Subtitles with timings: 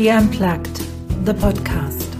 [0.00, 0.78] Turkey Unplugged,
[1.26, 2.16] the podcast.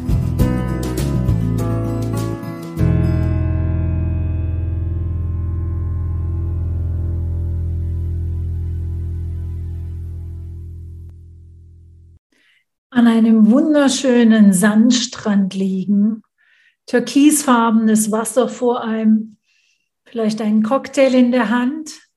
[12.90, 16.22] An einem wunderschönen Sandstrand liegen,
[16.84, 19.38] türkisfarbenes Wasser vor einem,
[20.04, 22.09] vielleicht einen Cocktail in der Hand,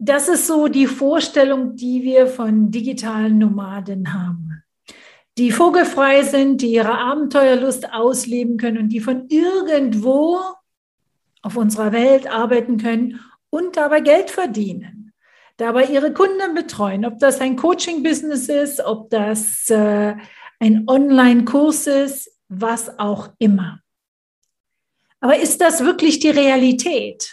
[0.00, 4.62] das ist so die Vorstellung, die wir von digitalen Nomaden haben.
[5.36, 10.38] Die vogelfrei sind, die ihre Abenteuerlust ausleben können und die von irgendwo
[11.42, 15.12] auf unserer Welt arbeiten können und dabei Geld verdienen,
[15.58, 20.14] dabei ihre Kunden betreuen, ob das ein Coaching-Business ist, ob das äh,
[20.58, 23.80] ein Online-Kurs ist, was auch immer.
[25.20, 27.30] Aber ist das wirklich die Realität?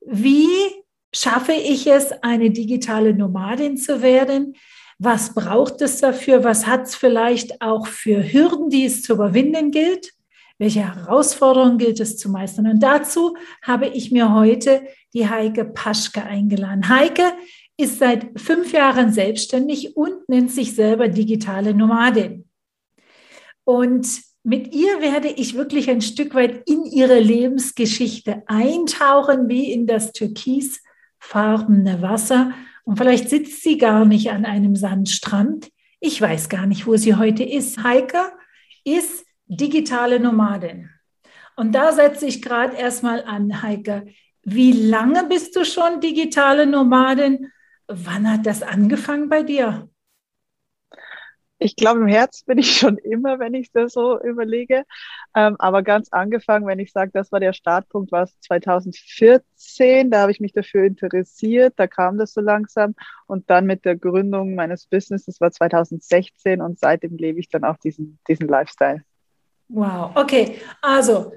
[0.00, 0.79] Wie
[1.14, 4.56] Schaffe ich es, eine digitale Nomadin zu werden?
[4.98, 6.44] Was braucht es dafür?
[6.44, 10.12] Was hat es vielleicht auch für Hürden, die es zu überwinden gilt?
[10.58, 12.66] Welche Herausforderungen gilt es zu meistern?
[12.66, 14.82] Und dazu habe ich mir heute
[15.14, 16.88] die Heike Paschke eingeladen.
[16.88, 17.32] Heike
[17.78, 22.44] ist seit fünf Jahren selbstständig und nennt sich selber digitale Nomadin.
[23.64, 24.06] Und
[24.42, 30.12] mit ihr werde ich wirklich ein Stück weit in ihre Lebensgeschichte eintauchen, wie in das
[30.12, 30.82] Türkis
[31.30, 32.52] farbene Wasser
[32.84, 35.70] und vielleicht sitzt sie gar nicht an einem Sandstrand.
[36.00, 37.84] Ich weiß gar nicht, wo sie heute ist.
[37.84, 38.32] Heike
[38.84, 40.90] ist digitale Nomadin.
[41.54, 44.06] Und da setze ich gerade erstmal an, Heike.
[44.42, 47.52] Wie lange bist du schon digitale Nomadin?
[47.86, 49.88] Wann hat das angefangen bei dir?
[51.60, 54.84] ich glaube, im Herz bin ich schon immer, wenn ich das so überlege.
[55.34, 60.10] Ähm, aber ganz angefangen, wenn ich sage, das war der Startpunkt, war es 2014.
[60.10, 61.74] Da habe ich mich dafür interessiert.
[61.76, 62.94] Da kam das so langsam.
[63.26, 66.60] Und dann mit der Gründung meines Businesses war 2016.
[66.60, 69.02] Und seitdem lebe ich dann auch diesen, diesen Lifestyle.
[69.68, 70.10] Wow.
[70.16, 70.60] Okay.
[70.82, 71.32] Also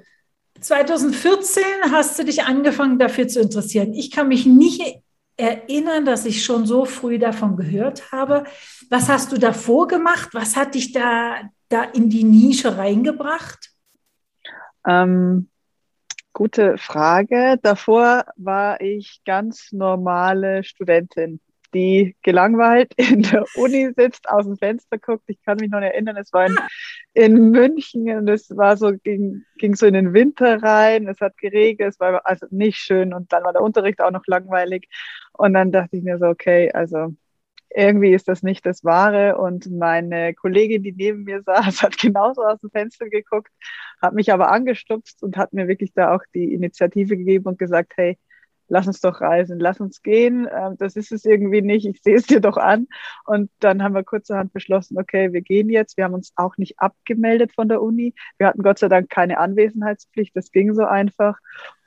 [0.60, 3.94] 2014 hast du dich angefangen, dafür zu interessieren.
[3.94, 5.04] Ich kann mich nicht
[5.38, 8.44] erinnern, dass ich schon so früh davon gehört habe.
[8.90, 10.30] Was hast du davor gemacht?
[10.34, 13.73] Was hat dich da, da in die Nische reingebracht?
[14.86, 15.50] Ähm,
[16.34, 17.60] gute Frage.
[17.62, 21.40] Davor war ich ganz normale Studentin
[21.74, 25.24] die gelangweilt in der Uni sitzt, aus dem Fenster guckt.
[25.28, 26.58] Ich kann mich noch erinnern, es war in,
[27.14, 31.38] in München und es war so, ging, ging so in den Winter rein, es hat
[31.38, 34.88] geregnet, es war also nicht schön und dann war der Unterricht auch noch langweilig.
[35.34, 37.16] Und dann dachte ich mir so, okay, also
[37.76, 39.38] irgendwie ist das nicht das Wahre.
[39.38, 43.52] Und meine Kollegin, die neben mir saß, hat genauso aus dem Fenster geguckt,
[44.02, 47.94] hat mich aber angestupst und hat mir wirklich da auch die Initiative gegeben und gesagt,
[47.96, 48.18] hey,
[48.68, 50.48] lass uns doch reisen, lass uns gehen.
[50.52, 52.88] Ähm, das ist es irgendwie nicht, ich sehe es dir doch an.
[53.26, 55.98] Und dann haben wir kurzerhand beschlossen, okay, wir gehen jetzt.
[55.98, 58.14] Wir haben uns auch nicht abgemeldet von der Uni.
[58.38, 61.38] Wir hatten Gott sei Dank keine Anwesenheitspflicht, das ging so einfach.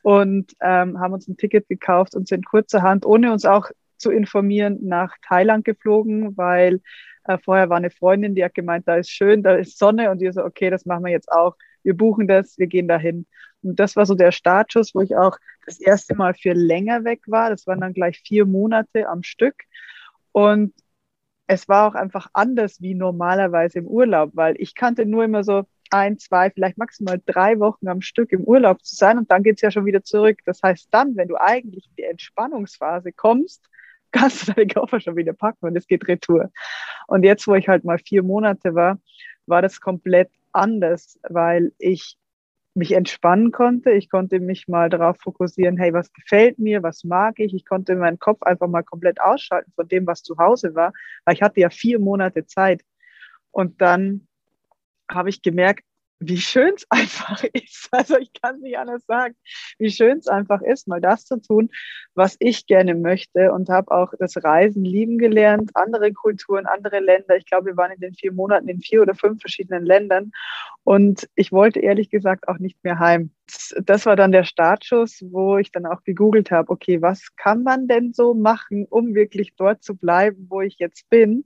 [0.03, 4.79] Und ähm, haben uns ein Ticket gekauft und sind kurzerhand, ohne uns auch zu informieren,
[4.83, 6.81] nach Thailand geflogen, weil
[7.25, 10.21] äh, vorher war eine Freundin, die hat gemeint, da ist schön, da ist Sonne und
[10.21, 11.57] wir so, okay, das machen wir jetzt auch.
[11.83, 13.27] Wir buchen das, wir gehen dahin.
[13.63, 17.23] Und das war so der Startschuss, wo ich auch das erste Mal für länger weg
[17.27, 17.51] war.
[17.51, 19.55] Das waren dann gleich vier Monate am Stück.
[20.33, 20.75] Und
[21.47, 25.65] es war auch einfach anders wie normalerweise im Urlaub, weil ich kannte nur immer so
[25.91, 29.63] ein, zwei, vielleicht maximal drei Wochen am Stück im Urlaub zu sein und dann geht's
[29.63, 30.41] ja schon wieder zurück.
[30.45, 33.69] Das heißt, dann, wenn du eigentlich in die Entspannungsphase kommst,
[34.13, 36.51] kannst du deine Koffer schon wieder packen und es geht retour.
[37.07, 38.99] Und jetzt, wo ich halt mal vier Monate war,
[39.47, 42.17] war das komplett anders, weil ich
[42.75, 43.91] mich entspannen konnte.
[43.91, 47.55] Ich konnte mich mal darauf fokussieren, hey, was gefällt mir, was mag ich.
[47.55, 50.93] Ich konnte meinen Kopf einfach mal komplett ausschalten von dem, was zu Hause war,
[51.25, 52.83] weil ich hatte ja vier Monate Zeit.
[53.51, 54.29] Und dann
[55.11, 55.85] habe ich gemerkt,
[56.19, 57.89] wie schön es einfach ist.
[57.93, 59.35] Also ich kann nicht anders sagen,
[59.79, 61.71] wie schön es einfach ist, mal das zu tun,
[62.15, 67.37] was ich gerne möchte und habe auch das Reisen lieben gelernt, andere Kulturen, andere Länder.
[67.37, 70.33] Ich glaube, wir waren in den vier Monaten in vier oder fünf verschiedenen Ländern
[70.85, 73.31] und ich wollte ehrlich gesagt auch nicht mehr heim.
[73.85, 77.87] Das war dann der Startschuss, wo ich dann auch gegoogelt habe, okay, was kann man
[77.87, 81.45] denn so machen, um wirklich dort zu bleiben, wo ich jetzt bin?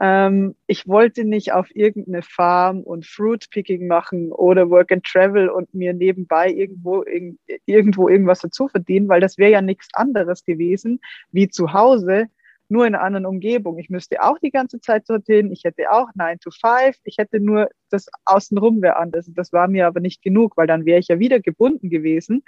[0.00, 5.48] Ähm, ich wollte nicht auf irgendeine Farm und Fruit Picking machen oder Work and Travel
[5.48, 10.44] und mir nebenbei irgendwo, irg irgendwo irgendwas dazu verdienen, weil das wäre ja nichts anderes
[10.44, 11.00] gewesen
[11.30, 12.28] wie zu Hause,
[12.68, 13.78] nur in einer anderen Umgebung.
[13.78, 15.52] Ich müsste auch die ganze Zeit dorthin.
[15.52, 16.96] Ich hätte auch 9 to 5.
[17.04, 19.30] Ich hätte nur das Außenrum wäre anders.
[19.32, 22.44] Das war mir aber nicht genug, weil dann wäre ich ja wieder gebunden gewesen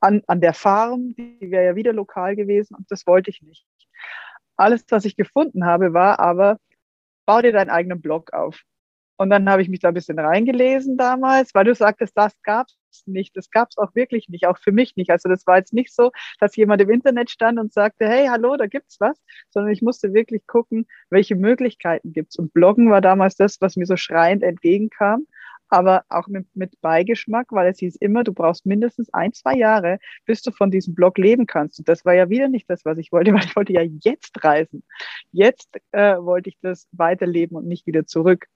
[0.00, 1.14] an, an der Farm.
[1.16, 3.66] Die wäre ja wieder lokal gewesen und das wollte ich nicht.
[4.56, 6.58] Alles, was ich gefunden habe, war aber
[7.26, 8.62] bau dir deinen eigenen Blog auf.
[9.16, 12.66] Und dann habe ich mich da ein bisschen reingelesen damals, weil du sagtest, das gab
[12.90, 13.36] es nicht.
[13.36, 15.10] Das gab es auch wirklich nicht, auch für mich nicht.
[15.10, 18.56] Also das war jetzt nicht so, dass jemand im Internet stand und sagte, hey, hallo,
[18.56, 19.20] da gibt's was,
[19.50, 22.36] sondern ich musste wirklich gucken, welche Möglichkeiten gibt's.
[22.36, 25.26] Und Bloggen war damals das, was mir so schreiend entgegenkam
[25.68, 29.98] aber auch mit, mit Beigeschmack, weil es hieß immer, du brauchst mindestens ein, zwei Jahre,
[30.24, 31.78] bis du von diesem Blog leben kannst.
[31.78, 34.42] Und das war ja wieder nicht das, was ich wollte, weil ich wollte ja jetzt
[34.44, 34.84] reisen.
[35.32, 38.46] Jetzt äh, wollte ich das weiterleben und nicht wieder zurück.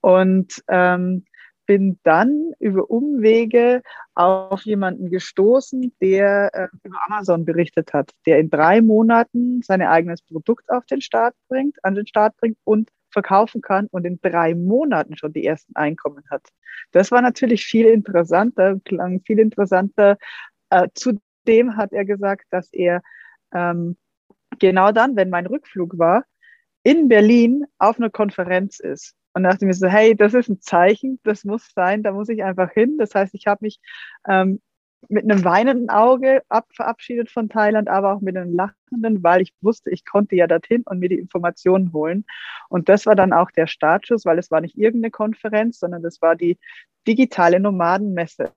[0.00, 1.24] Und ähm,
[1.68, 3.82] bin dann über Umwege
[4.14, 10.22] auf jemanden gestoßen, der äh, über Amazon berichtet hat, der in drei Monaten sein eigenes
[10.22, 14.54] Produkt auf den Start bringt, an den Start bringt und verkaufen kann und in drei
[14.54, 16.48] Monaten schon die ersten Einkommen hat.
[16.92, 20.16] Das war natürlich viel interessanter, klang viel interessanter.
[20.70, 23.02] Äh, zudem hat er gesagt, dass er
[23.52, 23.98] ähm,
[24.58, 26.24] genau dann, wenn mein Rückflug war,
[26.82, 29.14] in Berlin auf einer Konferenz ist.
[29.38, 32.42] Und dachte mir so, hey, das ist ein Zeichen, das muss sein, da muss ich
[32.42, 32.98] einfach hin.
[32.98, 33.78] Das heißt, ich habe mich
[34.26, 34.60] ähm,
[35.08, 39.54] mit einem weinenden Auge ab, verabschiedet von Thailand, aber auch mit einem lachenden, weil ich
[39.60, 42.24] wusste, ich konnte ja dorthin und mir die Informationen holen.
[42.68, 46.20] Und das war dann auch der Startschuss, weil es war nicht irgendeine Konferenz, sondern das
[46.20, 46.58] war die
[47.06, 48.50] digitale Nomadenmesse.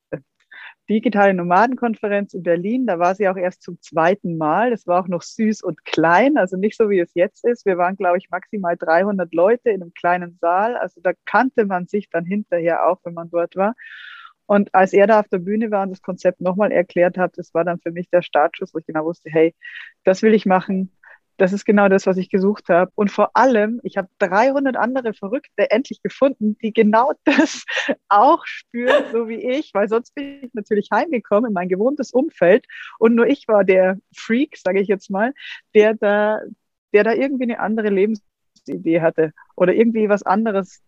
[0.92, 4.72] Digitale Nomadenkonferenz in Berlin, da war sie auch erst zum zweiten Mal.
[4.72, 7.66] Das war auch noch süß und klein, also nicht so wie es jetzt ist.
[7.66, 10.76] Wir waren, glaube ich, maximal 300 Leute in einem kleinen Saal.
[10.76, 13.76] Also da kannte man sich dann hinterher auch, wenn man dort war.
[14.46, 17.54] Und als er da auf der Bühne war und das Konzept nochmal erklärt hat, das
[17.54, 19.56] war dann für mich der Startschuss, wo ich genau wusste, hey,
[20.04, 20.92] das will ich machen.
[21.42, 22.92] Das ist genau das, was ich gesucht habe.
[22.94, 27.66] Und vor allem, ich habe 300 andere Verrückte endlich gefunden, die genau das
[28.10, 32.68] auch spüren, so wie ich, weil sonst bin ich natürlich heimgekommen in mein gewohntes Umfeld
[33.00, 35.34] und nur ich war der Freak, sage ich jetzt mal,
[35.74, 36.42] der da,
[36.94, 40.84] der da irgendwie eine andere Lebensidee hatte oder irgendwie was anderes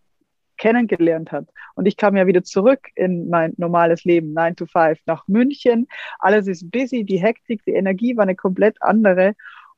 [0.56, 1.48] kennengelernt hat.
[1.74, 5.88] Und ich kam ja wieder zurück in mein normales Leben, 9 to 5, nach München.
[6.20, 9.34] Alles ist busy, die Hektik, die Energie war eine komplett andere.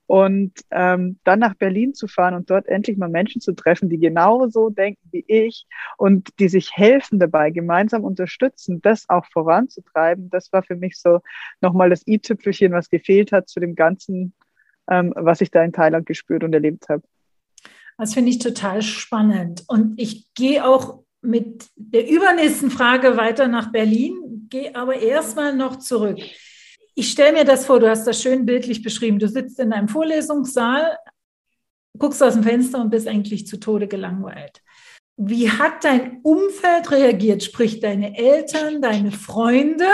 [0.07, 3.99] Und ähm, dann nach Berlin zu fahren und dort endlich mal Menschen zu treffen, die
[3.99, 5.67] genauso denken wie ich
[5.99, 11.21] und die sich helfen dabei, gemeinsam unterstützen, das auch voranzutreiben, das war für mich so
[11.61, 14.33] nochmal das i-Tüpfelchen, was gefehlt hat zu dem Ganzen,
[14.89, 17.03] ähm, was ich da in Thailand gespürt und erlebt habe.
[17.99, 19.65] Das finde ich total spannend.
[19.67, 25.77] Und ich gehe auch mit der übernächsten Frage weiter nach Berlin, gehe aber erstmal noch
[25.77, 26.19] zurück.
[26.99, 29.19] Ich stelle mir das vor, du hast das schön bildlich beschrieben.
[29.19, 30.99] Du sitzt in einem Vorlesungssaal,
[31.99, 34.63] guckst aus dem Fenster und bist eigentlich zu Tode gelangweilt.
[35.19, 39.87] Wie hat dein Umfeld reagiert, sprich deine Eltern, deine Freunde,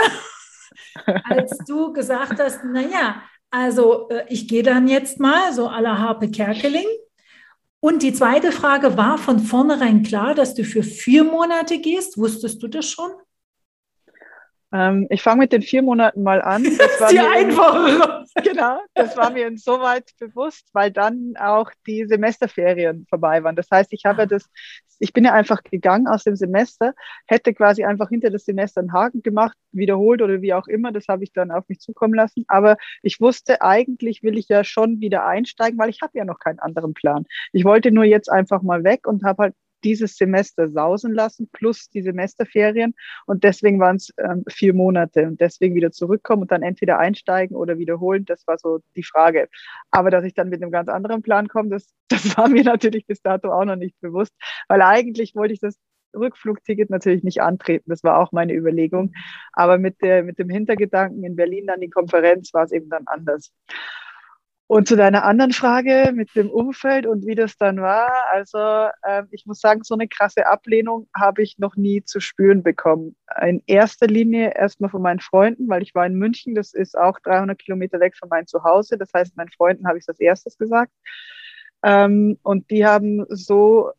[1.25, 3.21] als du gesagt hast, naja,
[3.51, 6.87] also äh, ich gehe dann jetzt mal, so à la Harpe Kerkeling,
[7.81, 12.17] und die zweite Frage, war von vornherein klar, dass du für vier Monate gehst?
[12.17, 13.11] Wusstest du das schon?
[14.73, 16.63] Ähm, ich fange mit den vier Monaten mal an.
[16.77, 18.25] Das war die einfachere.
[18.43, 23.55] Genau, das war mir insoweit bewusst, weil dann auch die Semesterferien vorbei waren.
[23.55, 24.49] Das heißt, ich habe das,
[24.99, 26.93] ich bin ja einfach gegangen aus dem Semester,
[27.27, 30.91] hätte quasi einfach hinter das Semester einen Haken gemacht, wiederholt oder wie auch immer.
[30.91, 32.43] Das habe ich dann auf mich zukommen lassen.
[32.47, 36.39] Aber ich wusste, eigentlich will ich ja schon wieder einsteigen, weil ich habe ja noch
[36.39, 37.25] keinen anderen Plan.
[37.51, 41.89] Ich wollte nur jetzt einfach mal weg und habe halt dieses Semester sausen lassen, plus
[41.89, 42.93] die Semesterferien.
[43.25, 47.55] Und deswegen waren es ähm, vier Monate und deswegen wieder zurückkommen und dann entweder einsteigen
[47.55, 48.25] oder wiederholen.
[48.25, 49.49] Das war so die Frage.
[49.91, 53.05] Aber dass ich dann mit einem ganz anderen Plan komme, das, das war mir natürlich
[53.05, 54.33] bis dato auch noch nicht bewusst,
[54.67, 55.77] weil eigentlich wollte ich das
[56.15, 57.89] Rückflugticket natürlich nicht antreten.
[57.89, 59.13] Das war auch meine Überlegung.
[59.51, 63.03] Aber mit, der, mit dem Hintergedanken in Berlin dann die Konferenz war es eben dann
[63.07, 63.51] anders.
[64.73, 68.57] Und zu deiner anderen Frage mit dem Umfeld und wie das dann war, also
[69.03, 73.15] äh, ich muss sagen, so eine krasse Ablehnung habe ich noch nie zu spüren bekommen.
[73.39, 77.19] In erster Linie erstmal von meinen Freunden, weil ich war in München, das ist auch
[77.19, 78.97] 300 Kilometer weg von meinem Zuhause.
[78.97, 80.91] Das heißt, meinen Freunden habe ich das erstes gesagt.
[81.83, 83.91] Ähm, und die haben so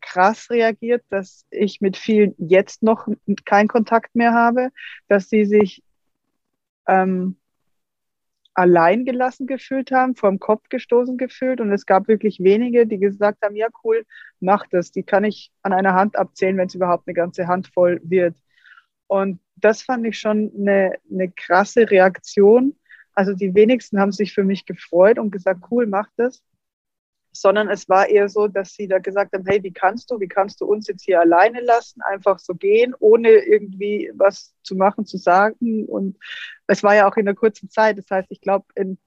[0.00, 3.08] krass reagiert, dass ich mit vielen jetzt noch
[3.44, 4.70] keinen Kontakt mehr habe,
[5.06, 5.82] dass sie sich
[6.86, 7.37] ähm,
[8.58, 11.60] allein gelassen gefühlt haben, vom Kopf gestoßen gefühlt.
[11.60, 14.04] Und es gab wirklich wenige, die gesagt haben, ja cool,
[14.40, 14.90] mach das.
[14.90, 18.36] Die kann ich an einer Hand abzählen, wenn es überhaupt eine ganze Hand voll wird.
[19.06, 22.74] Und das fand ich schon eine, eine krasse Reaktion.
[23.14, 26.42] Also die wenigsten haben sich für mich gefreut und gesagt, cool, mach das
[27.40, 30.28] sondern es war eher so, dass sie da gesagt haben, hey, wie kannst du, wie
[30.28, 35.06] kannst du uns jetzt hier alleine lassen, einfach so gehen, ohne irgendwie was zu machen,
[35.06, 35.86] zu sagen.
[35.86, 36.18] Und
[36.66, 37.98] es war ja auch in einer kurzen Zeit.
[37.98, 38.98] Das heißt, ich glaube, in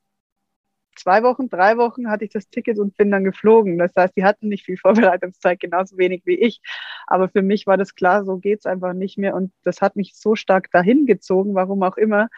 [0.95, 3.77] zwei Wochen, drei Wochen hatte ich das Ticket und bin dann geflogen.
[3.77, 6.61] Das heißt, die hatten nicht viel Vorbereitungszeit, genauso wenig wie ich.
[7.07, 9.35] Aber für mich war das klar, so geht's einfach nicht mehr.
[9.35, 12.29] Und das hat mich so stark dahin gezogen, warum auch immer.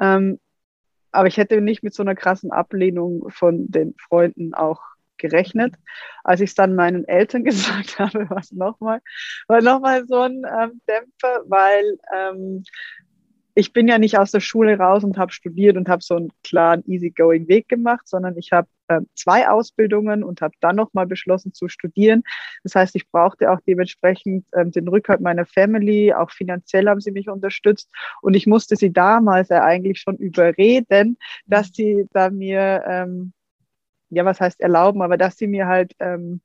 [0.00, 0.40] Ähm,
[1.12, 4.82] aber ich hätte nicht mit so einer krassen Ablehnung von den Freunden auch
[5.18, 5.74] gerechnet.
[6.24, 9.00] Als ich es dann meinen Eltern gesagt habe, war es nochmal,
[9.48, 12.64] war nochmal so ein ähm, Dämpfer, weil ähm,
[13.58, 16.30] ich bin ja nicht aus der Schule raus und habe studiert und habe so einen
[16.44, 21.54] klaren, easygoing Weg gemacht, sondern ich habe äh, zwei Ausbildungen und habe dann nochmal beschlossen
[21.54, 22.22] zu studieren.
[22.64, 27.12] Das heißt, ich brauchte auch dementsprechend ähm, den Rückhalt meiner Family, auch finanziell haben sie
[27.12, 32.84] mich unterstützt und ich musste sie damals ja eigentlich schon überreden, dass sie da mir,
[32.86, 33.32] ähm,
[34.10, 36.40] ja, was heißt erlauben, aber dass sie mir halt ähm,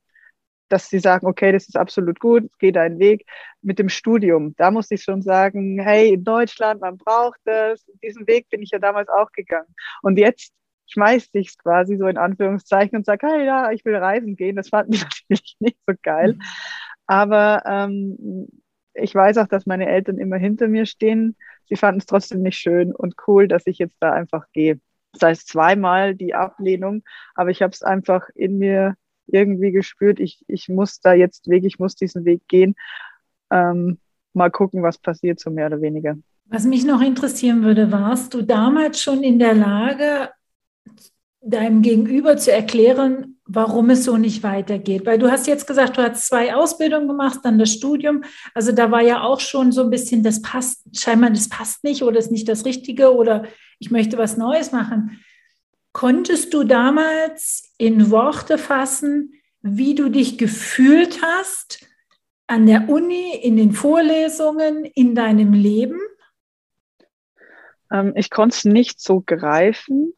[0.71, 3.25] dass sie sagen, okay, das ist absolut gut, geh deinen Weg.
[3.61, 7.85] Mit dem Studium, da musste ich schon sagen, hey, in Deutschland, man braucht das.
[8.03, 9.67] Diesen Weg bin ich ja damals auch gegangen.
[10.01, 10.53] Und jetzt
[10.87, 14.55] schmeißt ich es quasi so in Anführungszeichen und sage, hey, ja, ich will reisen gehen.
[14.55, 16.37] Das fanden die natürlich nicht so geil.
[17.05, 18.47] Aber ähm,
[18.93, 21.35] ich weiß auch, dass meine Eltern immer hinter mir stehen.
[21.67, 24.79] Sie fanden es trotzdem nicht schön und cool, dass ich jetzt da einfach gehe.
[25.13, 27.03] Das heißt zweimal die Ablehnung,
[27.35, 28.95] aber ich habe es einfach in mir
[29.27, 32.75] irgendwie gespürt, ich, ich muss da jetzt weg, ich muss diesen Weg gehen.
[33.49, 33.99] Ähm,
[34.33, 36.17] mal gucken, was passiert, so mehr oder weniger.
[36.45, 40.29] Was mich noch interessieren würde, warst du damals schon in der Lage,
[41.41, 45.05] deinem Gegenüber zu erklären, warum es so nicht weitergeht?
[45.05, 48.23] Weil du hast jetzt gesagt, du hast zwei Ausbildungen gemacht, dann das Studium.
[48.53, 52.03] Also da war ja auch schon so ein bisschen, das passt, scheinbar, das passt nicht
[52.03, 53.43] oder ist nicht das Richtige oder
[53.81, 55.19] ich möchte was Neues machen.
[55.91, 61.85] Konntest du damals in Worte fassen, wie du dich gefühlt hast
[62.45, 65.99] an der Uni, in den Vorlesungen, in deinem Leben?
[67.91, 70.13] Ähm, ich konnte es nicht so greifen.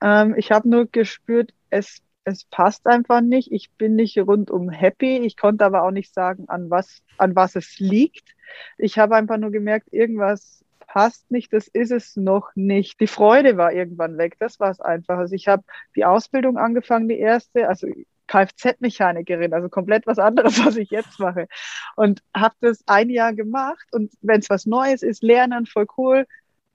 [0.00, 3.52] Ähm, ich habe nur gespürt, es, es passt einfach nicht.
[3.52, 5.18] Ich bin nicht rundum happy.
[5.18, 8.34] Ich konnte aber auch nicht sagen, an was, an was es liegt.
[8.78, 13.00] Ich habe einfach nur gemerkt, irgendwas passt nicht, das ist es noch nicht.
[13.00, 15.18] Die Freude war irgendwann weg, das war es einfach.
[15.18, 15.64] Also ich habe
[15.94, 17.88] die Ausbildung angefangen, die erste, also
[18.26, 21.48] Kfz-Mechanikerin, also komplett was anderes, was ich jetzt mache.
[21.96, 26.26] Und habe das ein Jahr gemacht und wenn es was Neues ist, lernen, voll cool.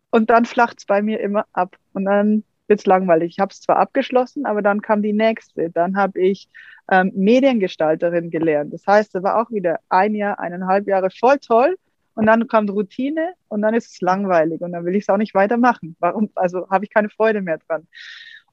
[0.10, 3.32] Und dann flacht es bei mir immer ab und dann wird es langweilig.
[3.32, 5.70] Ich habe es zwar abgeschlossen, aber dann kam die nächste.
[5.70, 6.50] Dann habe ich
[6.89, 8.74] ähm, Mediengestalterin gelernt.
[8.74, 11.77] Das heißt, es war auch wieder ein Jahr, eineinhalb Jahre voll toll.
[12.13, 15.18] Und dann kommt Routine und dann ist es langweilig und dann will ich es auch
[15.18, 15.96] nicht weitermachen.
[16.00, 16.30] Warum?
[16.36, 17.88] Also habe ich keine Freude mehr dran.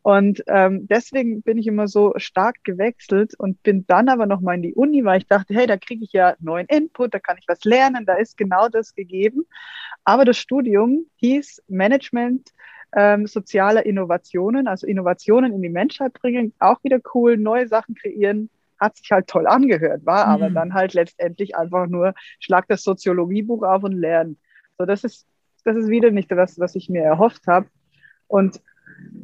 [0.03, 4.63] Und ähm, deswegen bin ich immer so stark gewechselt und bin dann aber nochmal in
[4.63, 7.49] die Uni, weil ich dachte, hey, da kriege ich ja neuen Input, da kann ich
[7.49, 9.45] was lernen, da ist genau das gegeben.
[10.05, 12.51] Aber das Studium hieß Management
[12.97, 18.49] ähm, sozialer Innovationen, also Innovationen in die Menschheit bringen, auch wieder cool, neue Sachen kreieren,
[18.79, 20.33] hat sich halt toll angehört, war mhm.
[20.33, 24.39] aber dann halt letztendlich einfach nur, schlag das Soziologiebuch auf und lernen.
[24.79, 25.27] So, das ist,
[25.65, 27.67] das ist wieder nicht das, was ich mir erhofft habe.
[28.27, 28.61] Und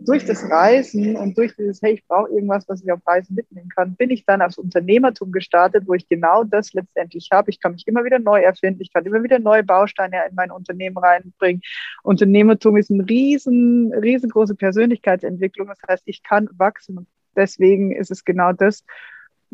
[0.06, 3.68] durch das Reisen und durch dieses, hey, ich brauche irgendwas, was ich auf Reisen mitnehmen
[3.70, 7.50] kann, bin ich dann aufs Unternehmertum gestartet, wo ich genau das letztendlich habe.
[7.50, 10.50] Ich kann mich immer wieder neu erfinden, ich kann immer wieder neue Bausteine in mein
[10.50, 11.62] Unternehmen reinbringen.
[12.02, 15.68] Unternehmertum ist eine riesen, riesengroße Persönlichkeitsentwicklung.
[15.68, 17.06] Das heißt, ich kann wachsen
[17.37, 18.84] deswegen ist es genau das,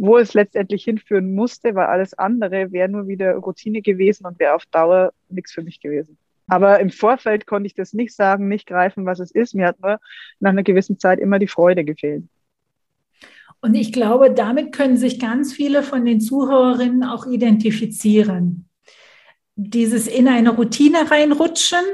[0.01, 4.55] wo es letztendlich hinführen musste, weil alles andere wäre nur wieder Routine gewesen und wäre
[4.55, 6.17] auf Dauer nichts für mich gewesen.
[6.47, 9.55] Aber im Vorfeld konnte ich das nicht sagen, nicht greifen, was es ist.
[9.55, 10.01] Mir hat nur
[10.41, 12.25] nach einer gewissen Zeit immer die Freude gefehlt.
[13.61, 18.71] Und ich glaube, damit können sich ganz viele von den Zuhörerinnen auch identifizieren.
[19.55, 21.85] Dieses in eine Routine reinrutschen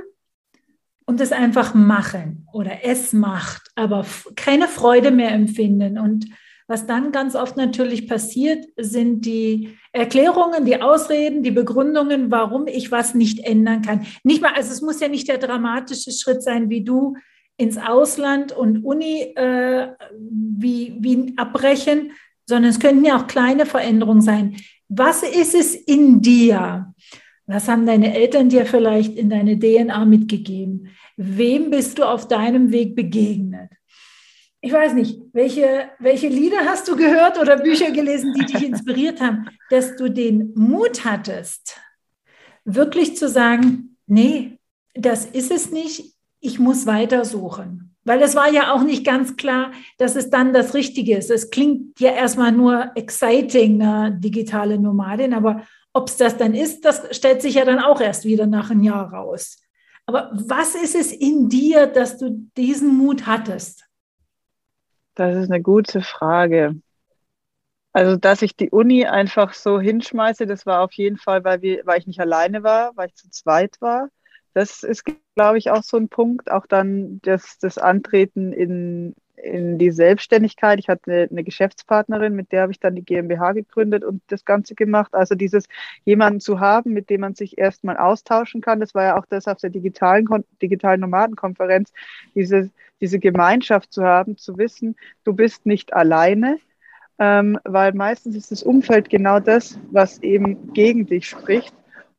[1.06, 6.26] und es einfach machen oder es macht, aber keine Freude mehr empfinden und
[6.68, 12.90] was dann ganz oft natürlich passiert, sind die Erklärungen, die Ausreden, die Begründungen, warum ich
[12.90, 14.06] was nicht ändern kann.
[14.24, 17.14] Nicht mal, also es muss ja nicht der dramatische Schritt sein, wie du
[17.56, 22.12] ins Ausland und Uni äh, wie, wie abbrechen,
[22.46, 24.56] sondern es könnten ja auch kleine Veränderungen sein.
[24.88, 26.94] Was ist es in dir?
[27.46, 30.88] Was haben deine Eltern dir vielleicht in deine DNA mitgegeben?
[31.16, 33.70] Wem bist du auf deinem Weg begegnet?
[34.60, 39.20] Ich weiß nicht, welche, welche Lieder hast du gehört oder Bücher gelesen, die dich inspiriert
[39.20, 41.78] haben, dass du den Mut hattest,
[42.64, 44.58] wirklich zu sagen, nee,
[44.94, 47.94] das ist es nicht, ich muss weitersuchen.
[48.04, 51.30] Weil es war ja auch nicht ganz klar, dass es dann das Richtige ist.
[51.30, 56.84] Es klingt ja erstmal nur exciting, eine digitale Nomadin, aber ob es das dann ist,
[56.84, 59.58] das stellt sich ja dann auch erst wieder nach einem Jahr raus.
[60.06, 63.85] Aber was ist es in dir, dass du diesen Mut hattest?
[65.16, 66.80] Das ist eine gute Frage.
[67.92, 71.86] Also, dass ich die Uni einfach so hinschmeiße, das war auf jeden Fall, weil, wir,
[71.86, 74.08] weil ich nicht alleine war, weil ich zu zweit war.
[74.52, 75.04] Das ist,
[75.34, 76.50] glaube ich, auch so ein Punkt.
[76.50, 80.78] Auch dann das, das Antreten in, in die Selbstständigkeit.
[80.78, 84.44] Ich hatte eine, eine Geschäftspartnerin, mit der habe ich dann die GmbH gegründet und das
[84.44, 85.14] Ganze gemacht.
[85.14, 85.66] Also dieses
[86.04, 88.80] jemanden zu haben, mit dem man sich erstmal austauschen kann.
[88.80, 90.26] Das war ja auch das auf der digitalen,
[90.60, 91.92] digitalen Nomadenkonferenz,
[92.34, 96.58] diese, diese Gemeinschaft zu haben, zu wissen, du bist nicht alleine.
[97.18, 101.74] Ähm, weil meistens ist das Umfeld genau das, was eben gegen dich spricht.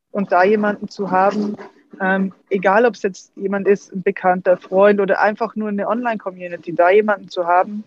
[0.10, 1.56] Und da jemanden zu haben,
[2.02, 6.74] ähm, egal, ob es jetzt jemand ist, ein bekannter Freund oder einfach nur eine Online-Community,
[6.74, 7.84] da jemanden zu haben,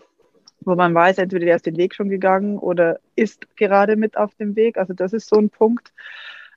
[0.61, 4.35] wo man weiß, entweder der ist den Weg schon gegangen oder ist gerade mit auf
[4.35, 4.77] dem Weg.
[4.77, 5.93] Also das ist so ein Punkt.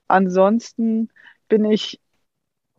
[0.09, 1.09] Ansonsten
[1.49, 2.01] bin ich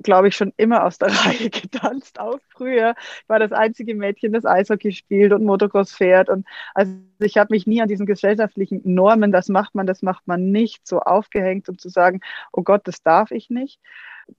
[0.05, 2.95] glaube ich, schon immer aus der Reihe getanzt, auch früher.
[3.23, 6.29] Ich war das einzige Mädchen, das Eishockey spielt und Motocross fährt.
[6.29, 10.25] Und also ich habe mich nie an diesen gesellschaftlichen Normen, das macht man, das macht
[10.27, 12.21] man nicht, so aufgehängt, um zu sagen,
[12.53, 13.79] oh Gott, das darf ich nicht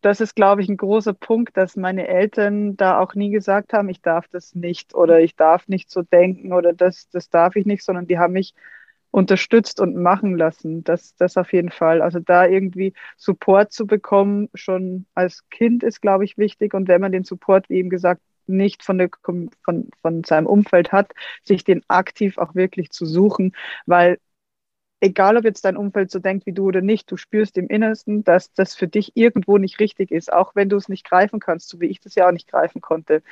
[0.00, 3.88] das ist, glaube ich, ein großer Punkt, dass meine Eltern da auch nie gesagt haben,
[3.88, 7.66] ich darf das nicht oder ich darf nicht so denken oder das, das darf ich
[7.66, 8.54] nicht, sondern die haben mich
[9.16, 10.84] unterstützt und machen lassen.
[10.84, 12.02] Das, das auf jeden Fall.
[12.02, 16.74] Also da irgendwie Support zu bekommen, schon als Kind ist, glaube ich, wichtig.
[16.74, 19.50] Und wenn man den Support, wie eben gesagt, nicht von, der, von,
[20.02, 21.12] von seinem Umfeld hat,
[21.44, 23.52] sich den aktiv auch wirklich zu suchen,
[23.86, 24.18] weil
[25.00, 28.22] egal ob jetzt dein Umfeld so denkt wie du oder nicht, du spürst im Innersten,
[28.22, 31.70] dass das für dich irgendwo nicht richtig ist, auch wenn du es nicht greifen kannst,
[31.70, 33.22] so wie ich das ja auch nicht greifen konnte.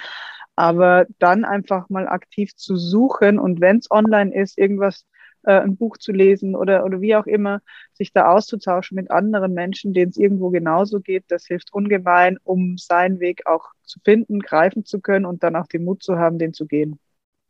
[0.56, 5.04] Aber dann einfach mal aktiv zu suchen und wenn es online ist, irgendwas,
[5.44, 7.60] äh, ein Buch zu lesen oder, oder wie auch immer,
[7.92, 12.76] sich da auszutauschen mit anderen Menschen, denen es irgendwo genauso geht, das hilft ungemein, um
[12.78, 16.38] seinen Weg auch zu finden, greifen zu können und dann auch den Mut zu haben,
[16.38, 16.98] den zu gehen.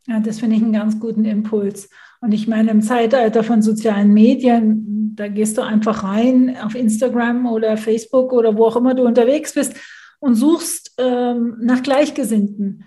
[0.07, 1.89] Ja, das finde ich einen ganz guten Impuls.
[2.21, 7.47] Und ich meine, im Zeitalter von sozialen Medien, da gehst du einfach rein auf Instagram
[7.47, 9.75] oder Facebook oder wo auch immer du unterwegs bist
[10.19, 12.85] und suchst ähm, nach Gleichgesinnten.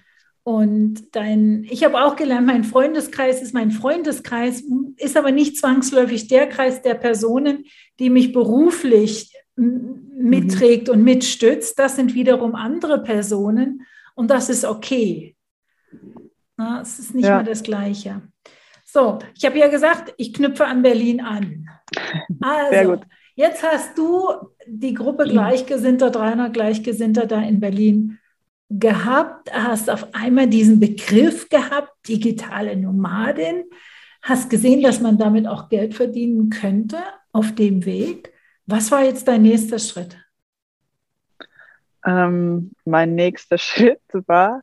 [0.48, 4.64] Und dein, ich habe auch gelernt, mein Freundeskreis ist mein Freundeskreis,
[4.96, 7.66] ist aber nicht zwangsläufig der Kreis der Personen,
[7.98, 10.94] die mich beruflich mitträgt mhm.
[10.94, 11.78] und mitstützt.
[11.78, 13.82] Das sind wiederum andere Personen
[14.14, 15.36] und das ist okay.
[16.56, 17.36] Na, es ist nicht ja.
[17.36, 18.22] mehr das Gleiche.
[18.86, 21.66] So, ich habe ja gesagt, ich knüpfe an Berlin an.
[22.40, 23.00] Also, Sehr gut.
[23.34, 24.30] Jetzt hast du
[24.66, 25.30] die Gruppe mhm.
[25.30, 28.18] Gleichgesinnter, 300 Gleichgesinnter da in Berlin
[28.70, 33.64] gehabt, hast auf einmal diesen Begriff gehabt, digitale Nomadin,
[34.22, 36.98] hast gesehen, dass man damit auch Geld verdienen könnte
[37.32, 38.32] auf dem Weg.
[38.66, 40.18] Was war jetzt dein nächster Schritt?
[42.04, 44.62] Ähm, mein nächster Schritt war,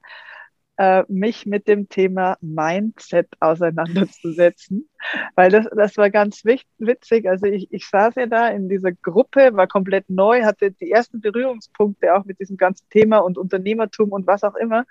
[0.77, 4.89] äh, mich mit dem Thema Mindset auseinanderzusetzen,
[5.35, 7.29] weil das, das war ganz witzig.
[7.29, 11.21] Also ich, ich saß ja da in dieser Gruppe, war komplett neu, hatte die ersten
[11.21, 14.85] Berührungspunkte auch mit diesem ganzen Thema und Unternehmertum und was auch immer.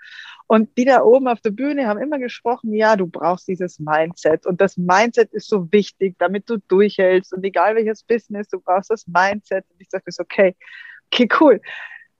[0.47, 4.45] Und die da oben auf der Bühne haben immer gesprochen, ja, du brauchst dieses Mindset
[4.45, 8.89] und das Mindset ist so wichtig, damit du durchhältst und egal welches Business, du brauchst
[8.89, 9.65] das Mindset.
[9.69, 10.55] Und ich dachte, okay,
[11.11, 11.61] okay, cool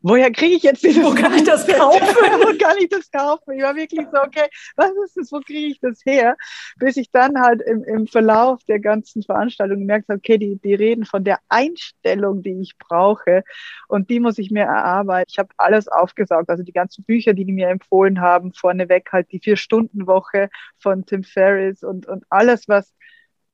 [0.06, 2.00] woher kriege ich jetzt dieses Wo kann ich das kaufen?
[2.00, 3.54] Wo kann ich das kaufen?
[3.54, 6.38] Ich war wirklich so, okay, was ist das, wo kriege ich das her?
[6.78, 10.76] Bis ich dann halt im, im Verlauf der ganzen Veranstaltung gemerkt habe, okay, die, die
[10.76, 13.44] reden von der Einstellung, die ich brauche
[13.88, 15.30] und die muss ich mir erarbeiten.
[15.32, 19.32] Ich habe alles aufgesaugt, also die ganzen Bücher, die die mir empfohlen haben, vorneweg halt
[19.32, 22.94] die Vier-Stunden-Woche von Tim Ferriss und, und alles, was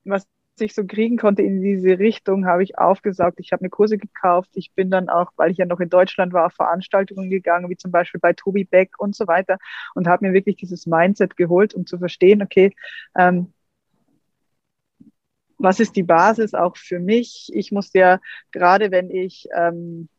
[0.04, 0.26] was
[0.60, 3.40] ich so kriegen konnte in diese Richtung, habe ich aufgesaugt.
[3.40, 4.50] Ich habe mir Kurse gekauft.
[4.54, 7.78] Ich bin dann auch, weil ich ja noch in Deutschland war, auf Veranstaltungen gegangen, wie
[7.78, 9.58] zum Beispiel bei Tobi Beck und so weiter
[9.96, 12.76] und habe mir wirklich dieses Mindset geholt, um zu verstehen, okay,
[13.18, 13.54] ähm,
[15.58, 17.50] was ist die Basis auch für mich?
[17.54, 18.20] Ich muss ja,
[18.52, 20.10] gerade wenn ich ähm,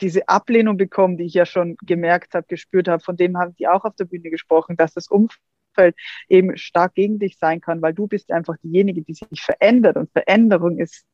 [0.00, 3.68] diese Ablehnung bekomme, die ich ja schon gemerkt habe, gespürt habe, von dem haben die
[3.68, 5.40] auch auf der Bühne gesprochen, dass das Umfeld
[5.74, 5.96] Umfeld
[6.28, 10.10] eben stark gegen dich sein kann, weil du bist einfach diejenige, die sich verändert und
[10.12, 11.04] Veränderung ist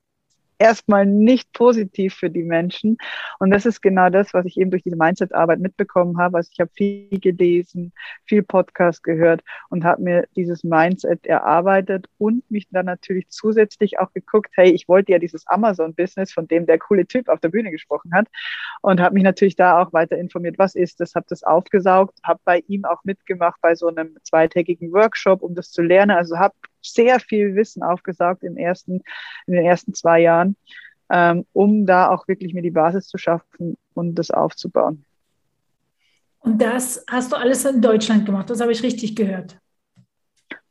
[0.60, 2.98] erstmal nicht positiv für die Menschen.
[3.38, 6.36] Und das ist genau das, was ich eben durch diese Mindset-Arbeit mitbekommen habe.
[6.36, 7.92] Also ich habe viel gelesen,
[8.26, 14.12] viel Podcast gehört und habe mir dieses Mindset erarbeitet und mich dann natürlich zusätzlich auch
[14.12, 17.70] geguckt, hey, ich wollte ja dieses Amazon-Business, von dem der coole Typ auf der Bühne
[17.70, 18.28] gesprochen hat
[18.82, 22.40] und habe mich natürlich da auch weiter informiert, was ist das, habe das aufgesaugt, habe
[22.44, 26.10] bei ihm auch mitgemacht bei so einem zweitägigen Workshop, um das zu lernen.
[26.10, 29.02] Also habe sehr viel Wissen aufgesaugt im ersten,
[29.46, 30.56] in den ersten zwei Jahren,
[31.10, 35.04] ähm, um da auch wirklich mir die Basis zu schaffen und das aufzubauen.
[36.40, 39.58] Und das hast du alles in Deutschland gemacht, das habe ich richtig gehört.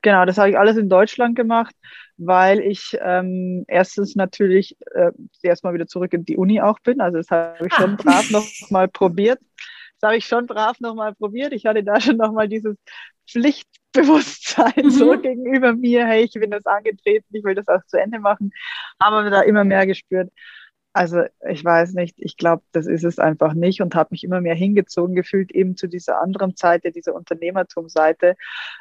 [0.02, 1.76] Genau, das habe ich alles in Deutschland gemacht,
[2.18, 7.02] weil ich ähm, erstens natürlich äh, erstmal wieder zurück in die Uni auch bin.
[7.02, 7.98] Also das habe ich schon ah.
[7.98, 9.40] brav noch mal probiert.
[10.00, 11.52] Das habe ich schon brav noch mal probiert.
[11.52, 12.78] Ich hatte da schon noch mal dieses
[13.94, 14.90] Pflichtbewusstsein mhm.
[14.90, 16.06] so gegenüber mir.
[16.06, 18.52] Hey, ich bin das angetreten, ich will das auch zu Ende machen.
[18.98, 20.32] Aber da immer mehr gespürt.
[20.94, 24.42] Also ich weiß nicht, ich glaube, das ist es einfach nicht und habe mich immer
[24.42, 28.36] mehr hingezogen gefühlt eben zu dieser anderen Seite, dieser Unternehmertumseite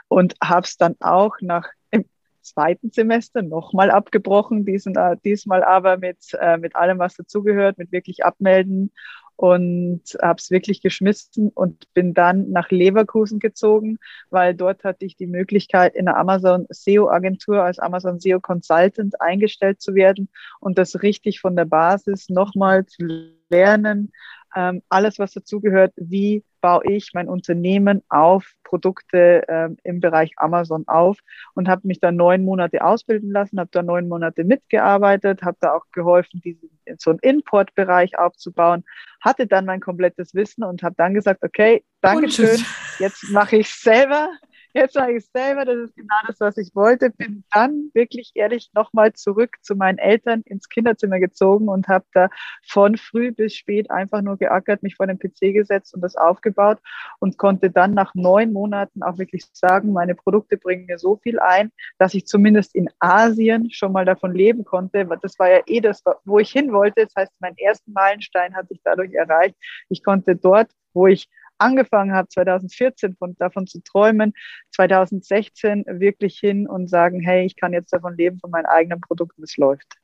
[0.08, 2.06] und habe es dann auch nach im
[2.48, 7.92] zweiten Semester nochmal abgebrochen, diesen, äh, diesmal aber mit, äh, mit allem, was dazugehört, mit
[7.92, 8.92] wirklich abmelden
[9.38, 13.98] und habe es wirklich geschmissen und bin dann nach Leverkusen gezogen,
[14.30, 19.80] weil dort hatte ich die Möglichkeit, in der Amazon SEO-Agentur als Amazon SEO Consultant eingestellt
[19.80, 23.06] zu werden und das richtig von der Basis nochmal zu
[23.48, 24.12] lernen,
[24.56, 30.86] ähm, alles, was dazugehört, wie baue ich mein Unternehmen auf Produkte ähm, im Bereich Amazon
[30.88, 31.18] auf
[31.54, 35.74] und habe mich da neun Monate ausbilden lassen, habe da neun Monate mitgearbeitet, habe da
[35.74, 38.84] auch geholfen, diesen so einen Importbereich aufzubauen,
[39.20, 42.58] hatte dann mein komplettes Wissen und habe dann gesagt, okay, danke schön,
[42.98, 44.30] jetzt mache ich selber
[44.78, 47.10] Jetzt sage ich selber, das ist genau das, was ich wollte.
[47.10, 52.28] Bin dann wirklich ehrlich nochmal zurück zu meinen Eltern ins Kinderzimmer gezogen und habe da
[52.64, 56.78] von früh bis spät einfach nur geackert, mich vor den PC gesetzt und das aufgebaut
[57.18, 61.40] und konnte dann nach neun Monaten auch wirklich sagen, meine Produkte bringen mir so viel
[61.40, 65.08] ein, dass ich zumindest in Asien schon mal davon leben konnte.
[65.22, 67.04] Das war ja eh das, wo ich hin wollte.
[67.04, 69.56] Das heißt, meinen ersten Meilenstein hatte ich dadurch erreicht.
[69.88, 74.32] Ich konnte dort, wo ich angefangen habe, 2014 von, davon zu träumen,
[74.74, 79.42] 2016 wirklich hin und sagen, hey, ich kann jetzt davon leben, von meinen eigenen Produkten,
[79.42, 79.96] es läuft.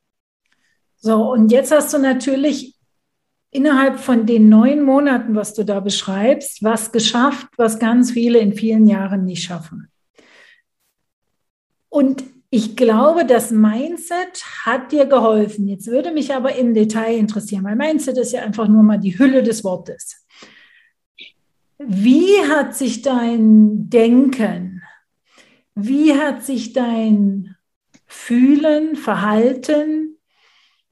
[0.97, 2.75] So, und jetzt hast du natürlich
[3.51, 8.53] innerhalb von den neun Monaten, was du da beschreibst, was geschafft, was ganz viele in
[8.53, 9.89] vielen Jahren nicht schaffen.
[11.89, 15.67] Und ich glaube, das Mindset hat dir geholfen.
[15.67, 19.17] Jetzt würde mich aber im Detail interessieren, weil Mindset ist ja einfach nur mal die
[19.17, 20.24] Hülle des Wortes.
[21.77, 24.81] Wie hat sich dein Denken,
[25.75, 27.55] wie hat sich dein
[28.05, 30.17] Fühlen, Verhalten,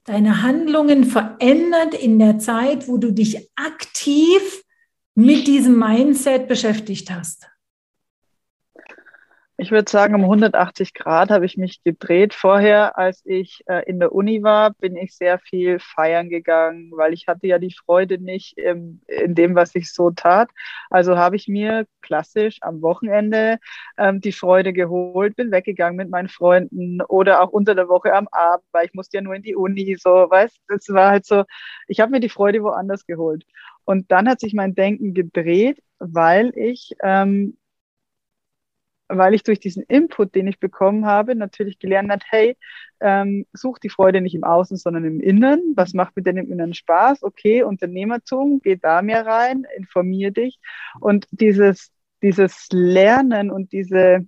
[0.04, 4.64] deine Handlungen verändert in der Zeit, wo du dich aktiv
[5.16, 7.48] mit diesem Mindset beschäftigt hast?
[9.58, 12.34] Ich würde sagen, um 180 Grad habe ich mich gedreht.
[12.34, 17.14] Vorher, als ich äh, in der Uni war, bin ich sehr viel feiern gegangen, weil
[17.14, 20.50] ich hatte ja die Freude nicht im, in dem, was ich so tat.
[20.90, 23.60] Also habe ich mir klassisch am Wochenende
[23.98, 28.28] ähm, die Freude geholt, bin weggegangen mit meinen Freunden oder auch unter der Woche am
[28.32, 29.96] Abend, weil ich musste ja nur in die Uni.
[30.00, 31.44] So, weißt, das war halt so.
[31.88, 33.44] Ich habe mir die Freude woanders geholt.
[33.86, 37.56] Und dann hat sich mein Denken gedreht, weil ich ähm,
[39.08, 42.58] weil ich durch diesen Input, den ich bekommen habe, natürlich gelernt habe, hey,
[43.00, 45.74] ähm, such die Freude nicht im Außen, sondern im Innen.
[45.76, 47.24] Was macht mir denn im Inneren Spaß?
[47.24, 50.60] Okay, Unternehmertum, geh da mehr rein, informier dich.
[51.00, 54.26] Und dieses, dieses Lernen und diese,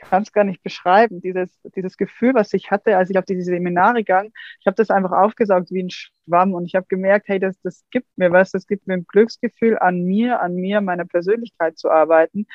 [0.00, 3.24] ich kann es gar nicht beschreiben, dieses, dieses Gefühl, was ich hatte, als ich auf
[3.24, 7.28] diese Seminare ging, ich habe das einfach aufgesaugt wie ein Schwamm und ich habe gemerkt,
[7.28, 10.80] hey, das, das gibt mir was, das gibt mir ein Glücksgefühl, an mir, an mir,
[10.80, 12.46] meiner Persönlichkeit zu arbeiten,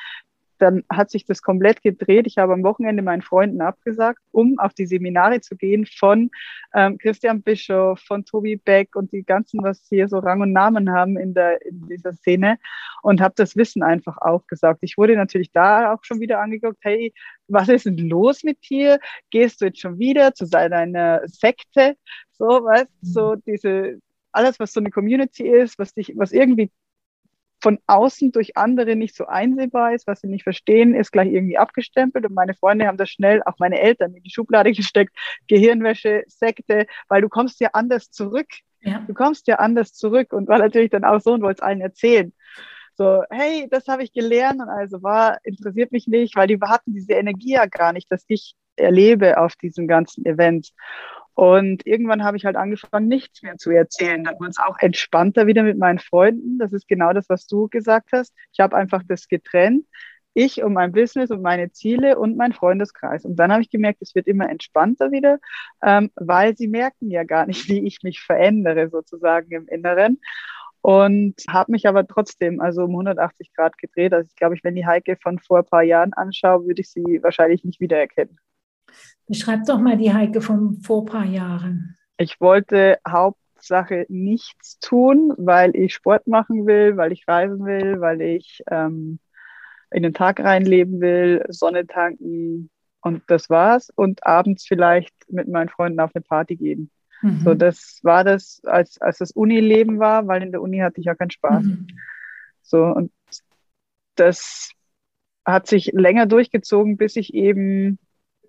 [0.58, 2.26] dann hat sich das komplett gedreht.
[2.26, 6.30] Ich habe am Wochenende meinen Freunden abgesagt, um auf die Seminare zu gehen von
[6.74, 10.90] ähm, Christian Bischof, von Tobi Beck und die ganzen, was hier so Rang und Namen
[10.90, 12.58] haben in, der, in dieser Szene
[13.02, 14.80] und habe das Wissen einfach aufgesagt.
[14.82, 17.12] Ich wurde natürlich da auch schon wieder angeguckt, hey,
[17.48, 18.98] was ist denn los mit dir?
[19.30, 21.96] Gehst du jetzt schon wieder zu deiner Sekte?
[22.32, 23.98] So, weißt so diese,
[24.32, 26.70] alles, was so eine Community ist, was dich, was irgendwie
[27.64, 31.56] von außen durch andere nicht so einsehbar ist, was sie nicht verstehen, ist gleich irgendwie
[31.56, 32.26] abgestempelt.
[32.26, 35.16] Und meine Freunde haben das schnell, auch meine Eltern, in die Schublade gesteckt.
[35.48, 38.48] Gehirnwäsche, Sekte, weil du kommst ja anders zurück.
[38.82, 39.02] Ja.
[39.06, 41.80] Du kommst ja anders zurück und war natürlich dann auch so und wollte es allen
[41.80, 42.34] erzählen.
[42.96, 46.92] So, hey, das habe ich gelernt und also war, interessiert mich nicht, weil die hatten
[46.92, 50.74] diese Energie ja gar nicht, dass ich erlebe auf diesen ganzen Events.
[51.34, 54.22] Und irgendwann habe ich halt angefangen, nichts mehr zu erzählen.
[54.22, 56.58] Dann wurde es auch entspannter wieder mit meinen Freunden.
[56.58, 58.32] Das ist genau das, was du gesagt hast.
[58.52, 59.84] Ich habe einfach das getrennt.
[60.34, 63.24] Ich und mein Business und meine Ziele und mein Freundeskreis.
[63.24, 65.38] Und dann habe ich gemerkt, es wird immer entspannter wieder,
[65.82, 70.20] ähm, weil sie merken ja gar nicht, wie ich mich verändere sozusagen im Inneren.
[70.82, 74.12] Und habe mich aber trotzdem also um 180 Grad gedreht.
[74.12, 76.90] Also ich glaube, ich, wenn die Heike von vor ein paar Jahren anschaue, würde ich
[76.90, 78.38] sie wahrscheinlich nicht wiedererkennen.
[79.26, 81.96] Beschreib doch mal die Heike von vor ein paar Jahren.
[82.18, 88.20] Ich wollte Hauptsache nichts tun, weil ich Sport machen will, weil ich reisen will, weil
[88.20, 89.18] ich ähm,
[89.90, 93.90] in den Tag reinleben will, Sonne tanken und das war's.
[93.94, 96.90] Und abends vielleicht mit meinen Freunden auf eine Party gehen.
[97.22, 97.40] Mhm.
[97.40, 101.06] So, das war das, als, als das Unileben war, weil in der Uni hatte ich
[101.06, 101.64] ja keinen Spaß.
[101.64, 101.86] Mhm.
[102.62, 103.12] So, und
[104.16, 104.72] das
[105.44, 107.98] hat sich länger durchgezogen, bis ich eben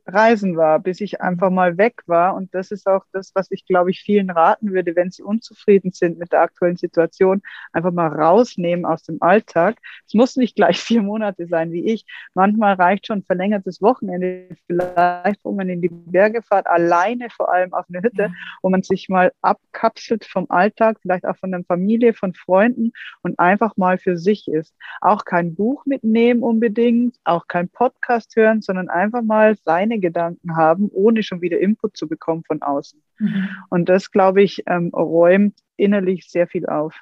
[0.08, 2.36] reisen war, bis ich einfach mal weg war.
[2.36, 5.92] Und das ist auch das, was ich, glaube ich, vielen raten würde, wenn sie unzufrieden
[5.92, 7.42] sind mit der aktuellen Situation,
[7.74, 9.78] einfach mal rausnehmen aus dem Alltag.
[10.08, 12.06] Es muss nicht gleich vier Monate sein wie ich.
[12.34, 17.52] Manchmal reicht schon ein verlängertes Wochenende vielleicht, wo man in die Berge fährt, alleine vor
[17.52, 21.64] allem auf eine Hütte, wo man sich mal abkapselt vom Alltag, vielleicht auch von der
[21.64, 22.92] Familie, von Freunden
[23.24, 24.76] und einfach mal für sich ist.
[25.02, 30.56] Auch kein Buch mitnehmen unbedingt, auch kein Podcast hören, sondern einfach mal seine eigene Gedanken
[30.56, 33.02] haben, ohne schon wieder Input zu bekommen von außen.
[33.20, 33.50] Mhm.
[33.70, 36.96] Und das, glaube ich, ähm, räumt innerlich sehr viel auf.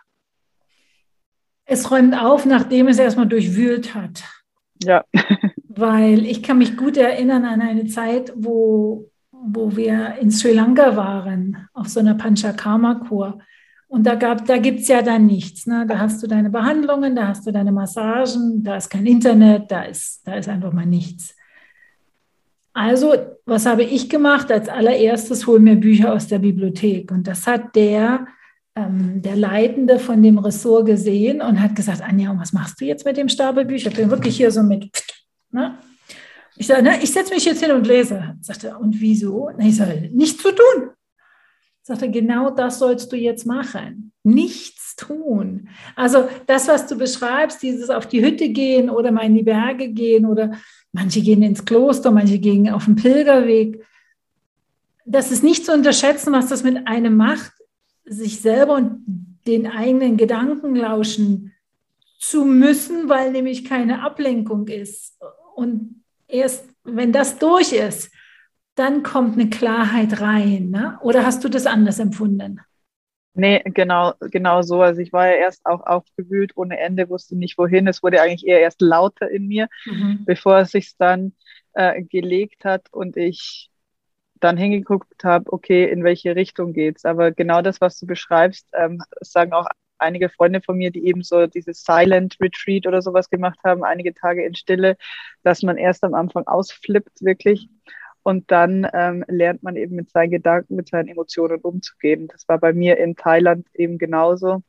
[1.66, 4.24] Es räumt auf, nachdem es erstmal durchwühlt hat.
[4.84, 5.04] Ja.
[5.68, 10.96] Weil ich kann mich gut erinnern an eine Zeit, wo, wo wir in Sri Lanka
[10.96, 13.40] waren, auf so einer Panchakarma-Kur.
[13.88, 15.68] Und da, da gibt es ja dann nichts.
[15.68, 15.86] Ne?
[15.88, 19.84] Da hast du deine Behandlungen, da hast du deine Massagen, da ist kein Internet, da
[19.84, 21.36] ist, da ist einfach mal nichts.
[22.74, 23.14] Also,
[23.46, 24.52] was habe ich gemacht?
[24.52, 27.12] Als allererstes hol mir Bücher aus der Bibliothek.
[27.12, 28.28] Und das hat der,
[28.76, 33.06] ähm, der Leitende von dem Ressort gesehen und hat gesagt, Anja, was machst du jetzt
[33.06, 33.90] mit dem Stapel Bücher?
[33.90, 34.90] Ich bin wirklich hier so mit,
[35.52, 35.78] ne?
[36.56, 38.36] Ich sage, ne, ich setze mich jetzt hin und lese.
[38.42, 39.50] Sagte er, und wieso?
[39.58, 40.92] ich sage, nichts zu tun.
[41.82, 44.14] Sagte, genau das sollst du jetzt machen.
[44.24, 45.70] Nichts tun.
[45.96, 49.90] Also das, was du beschreibst, dieses auf die Hütte gehen oder mal in die Berge
[49.90, 50.52] gehen oder
[50.94, 53.84] Manche gehen ins Kloster, manche gehen auf den Pilgerweg.
[55.06, 57.52] Das ist nicht zu unterschätzen, was das mit einem macht,
[58.06, 59.04] sich selber und
[59.48, 61.52] den eigenen Gedanken lauschen
[62.20, 65.20] zu müssen, weil nämlich keine Ablenkung ist.
[65.56, 68.12] Und erst wenn das durch ist,
[68.76, 70.70] dann kommt eine Klarheit rein.
[70.70, 71.00] Ne?
[71.02, 72.62] Oder hast du das anders empfunden?
[73.36, 74.82] Nee, genau, genau so.
[74.82, 77.88] Also ich war ja erst auch aufgewühlt ohne Ende, wusste nicht wohin.
[77.88, 80.24] Es wurde eigentlich eher erst lauter in mir, mhm.
[80.26, 81.34] bevor es sich dann
[81.74, 83.72] äh, gelegt hat und ich
[84.40, 87.06] dann hingeguckt habe, okay, in welche Richtung geht's.
[87.06, 89.68] Aber genau das, was du beschreibst, ähm, sagen auch
[89.98, 94.14] einige Freunde von mir, die eben so dieses Silent Retreat oder sowas gemacht haben, einige
[94.14, 94.98] Tage in Stille,
[95.44, 97.70] dass man erst am Anfang ausflippt wirklich
[98.24, 102.28] und dann ähm, lernt man eben mit seinen Gedanken, mit seinen Emotionen umzugehen.
[102.30, 104.64] Das war bei mir in Thailand eben genauso.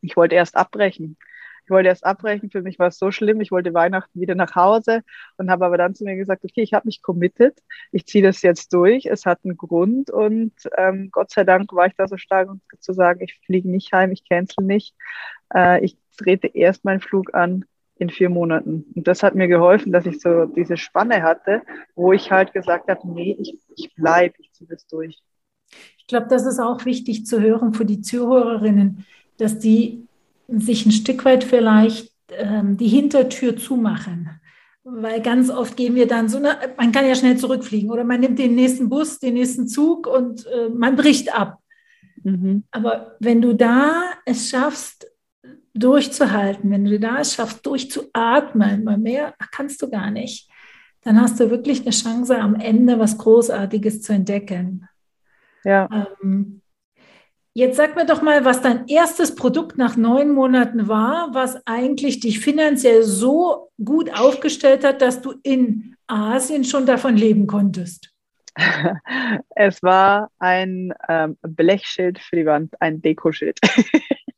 [0.00, 1.16] Ich wollte erst abbrechen.
[1.64, 2.50] Ich wollte erst abbrechen.
[2.50, 3.42] Für mich war es so schlimm.
[3.42, 5.02] Ich wollte Weihnachten wieder nach Hause
[5.36, 7.58] und habe aber dann zu mir gesagt, okay, ich habe mich committed.
[7.92, 9.04] Ich ziehe das jetzt durch.
[9.04, 12.62] Es hat einen Grund und ähm, Gott sei Dank war ich da so stark, um
[12.80, 14.94] zu sagen, ich fliege nicht heim, ich cancel nicht.
[15.54, 17.66] Äh, ich trete erst meinen Flug an
[17.98, 18.84] in vier Monaten.
[18.94, 21.62] Und das hat mir geholfen, dass ich so diese Spanne hatte,
[21.94, 25.18] wo ich halt gesagt habe, nee, ich, ich bleibe, ich ziehe das durch.
[25.98, 29.04] Ich glaube, das ist auch wichtig zu hören für die Zuhörerinnen,
[29.36, 30.06] dass die
[30.48, 34.30] sich ein Stück weit vielleicht ähm, die Hintertür zumachen.
[34.84, 38.20] Weil ganz oft gehen wir dann so, na, man kann ja schnell zurückfliegen oder man
[38.20, 41.58] nimmt den nächsten Bus, den nächsten Zug und äh, man bricht ab.
[42.22, 42.64] Mhm.
[42.70, 45.06] Aber wenn du da es schaffst,
[45.78, 50.50] durchzuhalten, wenn du da es schaffst, durchzuatmen, weil mehr kannst du gar nicht,
[51.02, 54.88] dann hast du wirklich eine Chance, am Ende was Großartiges zu entdecken.
[55.64, 55.88] Ja.
[56.22, 56.60] Ähm,
[57.54, 62.20] jetzt sag mir doch mal, was dein erstes Produkt nach neun Monaten war, was eigentlich
[62.20, 68.12] dich finanziell so gut aufgestellt hat, dass du in Asien schon davon leben konntest.
[69.54, 73.58] Es war ein ähm, Blechschild für die Wand, ein Dekoschild.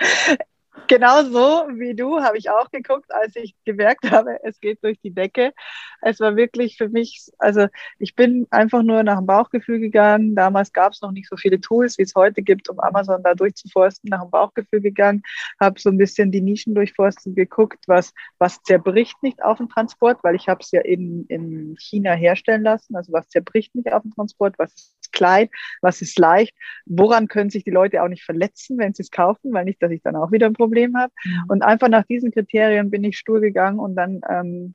[0.90, 4.98] genau so wie du habe ich auch geguckt, als ich gemerkt habe, es geht durch
[5.00, 5.52] die Decke.
[6.00, 10.34] Es war wirklich für mich, also ich bin einfach nur nach dem Bauchgefühl gegangen.
[10.34, 13.34] Damals gab es noch nicht so viele Tools, wie es heute gibt, um Amazon da
[13.34, 14.10] durchzuforsten.
[14.10, 15.22] Nach dem Bauchgefühl gegangen,
[15.60, 20.18] habe so ein bisschen die Nischen durchforsten, geguckt, was, was zerbricht nicht auf dem Transport,
[20.24, 22.96] weil ich habe es ja in, in China herstellen lassen.
[22.96, 25.48] Also was zerbricht nicht auf dem Transport, was ist klein,
[25.80, 26.54] was ist leicht,
[26.86, 29.90] woran können sich die Leute auch nicht verletzen, wenn sie es kaufen, weil nicht, dass
[29.90, 31.12] ich dann auch wieder ein Problem habe.
[31.24, 31.44] Mhm.
[31.48, 34.74] Und einfach nach diesen Kriterien bin ich stur gegangen und dann ähm,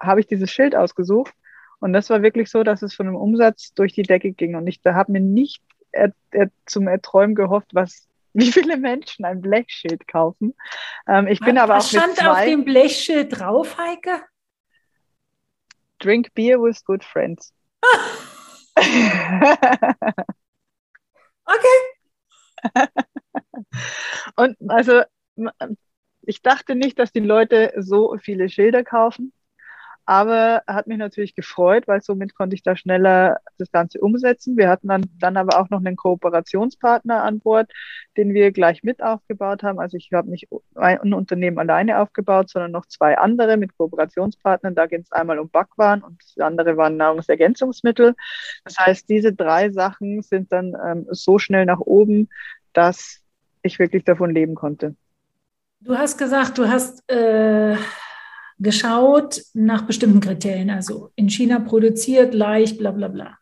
[0.00, 1.32] habe ich dieses Schild ausgesucht.
[1.78, 4.54] Und das war wirklich so, dass es von einem Umsatz durch die Decke ging.
[4.56, 5.62] Und ich da habe mir nicht
[5.92, 10.54] er, er, zum Erträumen gehofft, was wie viele Menschen ein Blechschild kaufen.
[11.08, 14.22] Ähm, ich bin was, aber auch was stand zwei, auf dem Blechschild drauf, Heike?
[15.98, 17.54] Drink beer with good friends.
[21.44, 21.78] Okay.
[24.36, 25.02] Und also
[26.22, 29.32] ich dachte nicht, dass die Leute so viele Schilder kaufen.
[30.08, 34.56] Aber hat mich natürlich gefreut, weil somit konnte ich da schneller das Ganze umsetzen.
[34.56, 37.72] Wir hatten dann, dann aber auch noch einen Kooperationspartner an Bord,
[38.16, 39.80] den wir gleich mit aufgebaut haben.
[39.80, 44.76] Also ich habe nicht ein Unternehmen alleine aufgebaut, sondern noch zwei andere mit Kooperationspartnern.
[44.76, 48.14] Da ging es einmal um Backwaren und das andere waren Nahrungsergänzungsmittel.
[48.62, 52.28] Das heißt, diese drei Sachen sind dann ähm, so schnell nach oben,
[52.72, 53.22] dass
[53.62, 54.94] ich wirklich davon leben konnte.
[55.80, 57.76] Du hast gesagt, du hast äh
[58.58, 63.38] geschaut nach bestimmten Kriterien, also in China produziert, leicht, bla bla bla.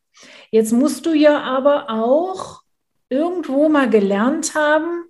[0.51, 2.63] Jetzt musst du ja aber auch
[3.09, 5.05] irgendwo mal gelernt haben,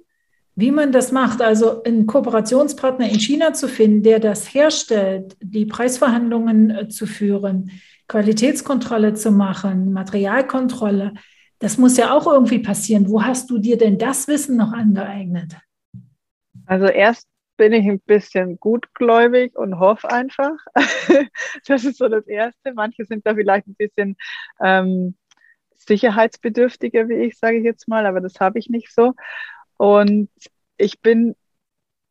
[0.57, 1.43] wie man das macht.
[1.43, 7.71] Also einen Kooperationspartner in China zu finden, der das herstellt, die Preisverhandlungen äh, zu führen,
[8.09, 11.15] Qualitätskontrolle zu machen, Materialkontrolle,
[11.59, 13.09] das muss ja auch irgendwie passieren.
[13.09, 15.57] Wo hast du dir denn das Wissen noch angeeignet?
[16.67, 20.57] Also erst bin ich ein bisschen gutgläubig und hoffe einfach.
[21.67, 22.75] das ist so das Erste.
[22.75, 24.17] Manche sind da vielleicht ein bisschen
[24.63, 25.17] ähm,
[25.77, 29.15] sicherheitsbedürftiger, wie ich, sage ich jetzt mal, aber das habe ich nicht so.
[29.77, 30.31] Und
[30.77, 31.37] ich bin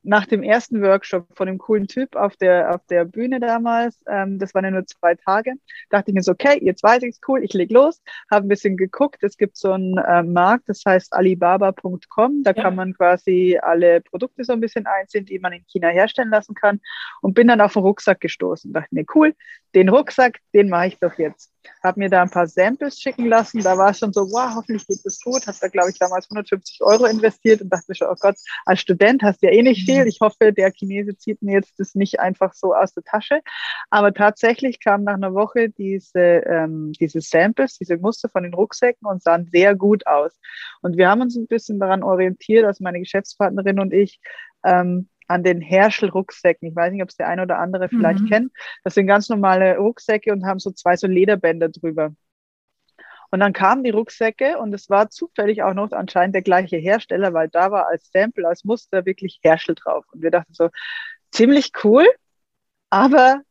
[0.04, 4.38] nach dem ersten Workshop von dem coolen Typ auf der, auf der Bühne damals, ähm,
[4.38, 5.54] das waren ja nur zwei Tage,
[5.90, 8.50] dachte ich mir so, okay, jetzt weiß ich es, cool, ich leg los, habe ein
[8.50, 12.62] bisschen geguckt, es gibt so einen äh, Markt, das heißt alibaba.com, da ja.
[12.62, 16.54] kann man quasi alle Produkte so ein bisschen einsehen, die man in China herstellen lassen
[16.54, 16.82] kann
[17.22, 19.34] und bin dann auf den Rucksack gestoßen, dachte mir, cool,
[19.74, 21.53] den Rucksack, den mache ich doch jetzt
[21.84, 23.62] habe mir da ein paar Samples schicken lassen.
[23.62, 25.46] Da war es schon so, wow, hoffentlich geht es gut.
[25.48, 29.24] Habe da, glaube ich, damals 150 Euro investiert und dachte schon, oh Gott, als Student
[29.24, 30.08] hast du ja eh nicht viel.
[30.08, 33.42] Ich hoffe, der Chinese zieht mir jetzt das nicht einfach so aus der Tasche.
[33.90, 39.08] Aber tatsächlich kam nach einer Woche diese, ähm, diese Samples, diese Muster von den Rucksäcken
[39.08, 40.40] und sahen sehr gut aus.
[40.82, 44.20] Und wir haben uns ein bisschen daran orientiert, also meine Geschäftspartnerin und ich,
[44.64, 46.70] ähm, an den Herschel-Rucksäcken.
[46.70, 48.30] Ich weiß nicht, ob es der eine oder andere vielleicht mhm.
[48.30, 48.52] kennt.
[48.84, 52.14] Das sind ganz normale Rucksäcke und haben so zwei so Lederbänder drüber.
[53.32, 57.34] Und dann kamen die Rucksäcke und es war zufällig auch noch anscheinend der gleiche Hersteller,
[57.34, 60.06] weil da war als Sample, als Muster wirklich Herschel drauf.
[60.12, 60.70] Und wir dachten so,
[61.32, 62.06] ziemlich cool,
[62.92, 63.42] aber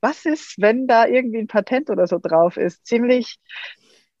[0.00, 2.86] was ist, wenn da irgendwie ein Patent oder so drauf ist?
[2.86, 3.38] Ziemlich,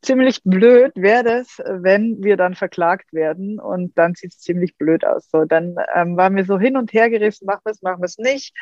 [0.02, 5.04] ziemlich blöd wäre das, wenn wir dann verklagt werden und dann sieht es ziemlich blöd
[5.04, 5.28] aus.
[5.30, 8.06] So, dann ähm, waren wir so hin und her gerissen, machen wir es, machen wir
[8.06, 8.54] es nicht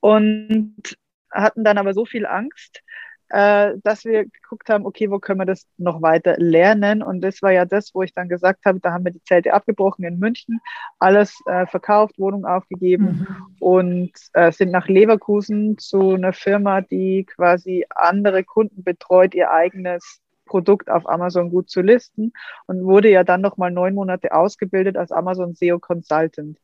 [0.00, 0.96] und
[1.30, 2.82] hatten dann aber so viel Angst,
[3.30, 7.02] äh, dass wir geguckt haben, okay, wo können wir das noch weiter lernen?
[7.02, 9.52] Und das war ja das, wo ich dann gesagt habe, da haben wir die Zelte
[9.54, 10.60] abgebrochen in München,
[10.98, 13.56] alles äh, verkauft, Wohnung aufgegeben mhm.
[13.58, 20.20] und äh, sind nach Leverkusen zu einer Firma, die quasi andere Kunden betreut, ihr eigenes
[20.44, 22.32] Produkt auf Amazon gut zu listen
[22.66, 26.58] und wurde ja dann noch mal neun Monate ausgebildet als Amazon SEO Consultant.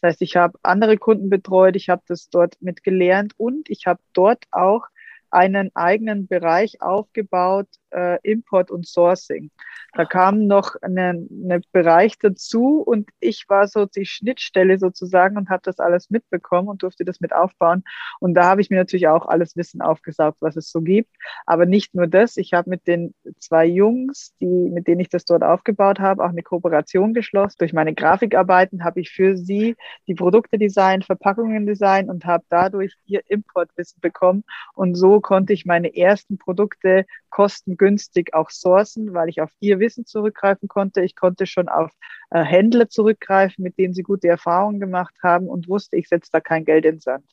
[0.00, 4.00] Das heißt, ich habe andere Kunden betreut, ich habe das dort mitgelernt und ich habe
[4.12, 4.86] dort auch
[5.30, 9.50] einen eigenen Bereich aufgebaut, äh, Import und Sourcing.
[9.94, 15.62] Da kam noch ein Bereich dazu und ich war so die Schnittstelle sozusagen und habe
[15.64, 17.82] das alles mitbekommen und durfte das mit aufbauen.
[18.20, 21.10] Und da habe ich mir natürlich auch alles Wissen aufgesaugt, was es so gibt.
[21.46, 25.24] Aber nicht nur das, ich habe mit den zwei Jungs, die, mit denen ich das
[25.24, 27.56] dort aufgebaut habe, auch eine Kooperation geschlossen.
[27.58, 32.94] Durch meine Grafikarbeiten habe ich für sie die Produkte design, Verpackungen design und habe dadurch
[33.06, 34.44] ihr Importwissen bekommen.
[34.74, 37.85] Und so konnte ich meine ersten Produkte kostengünstig
[38.32, 41.02] auch sourcen, weil ich auf ihr Wissen zurückgreifen konnte.
[41.02, 41.90] Ich konnte schon auf
[42.30, 46.40] äh, Händler zurückgreifen, mit denen sie gute Erfahrungen gemacht haben und wusste, ich setze da
[46.40, 47.24] kein Geld ins Sand.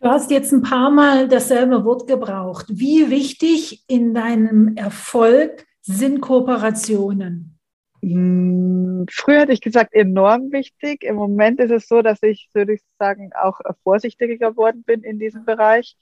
[0.00, 2.66] Du hast jetzt ein paar Mal dasselbe Wort gebraucht.
[2.68, 7.58] Wie wichtig in deinem Erfolg sind Kooperationen?
[8.02, 11.02] Hm, früher hätte ich gesagt, enorm wichtig.
[11.02, 15.18] Im Moment ist es so, dass ich, würde ich sagen, auch vorsichtiger geworden bin in
[15.18, 15.96] diesem Bereich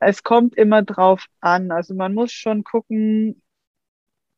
[0.00, 1.70] es kommt immer drauf an.
[1.70, 3.42] Also man muss schon gucken,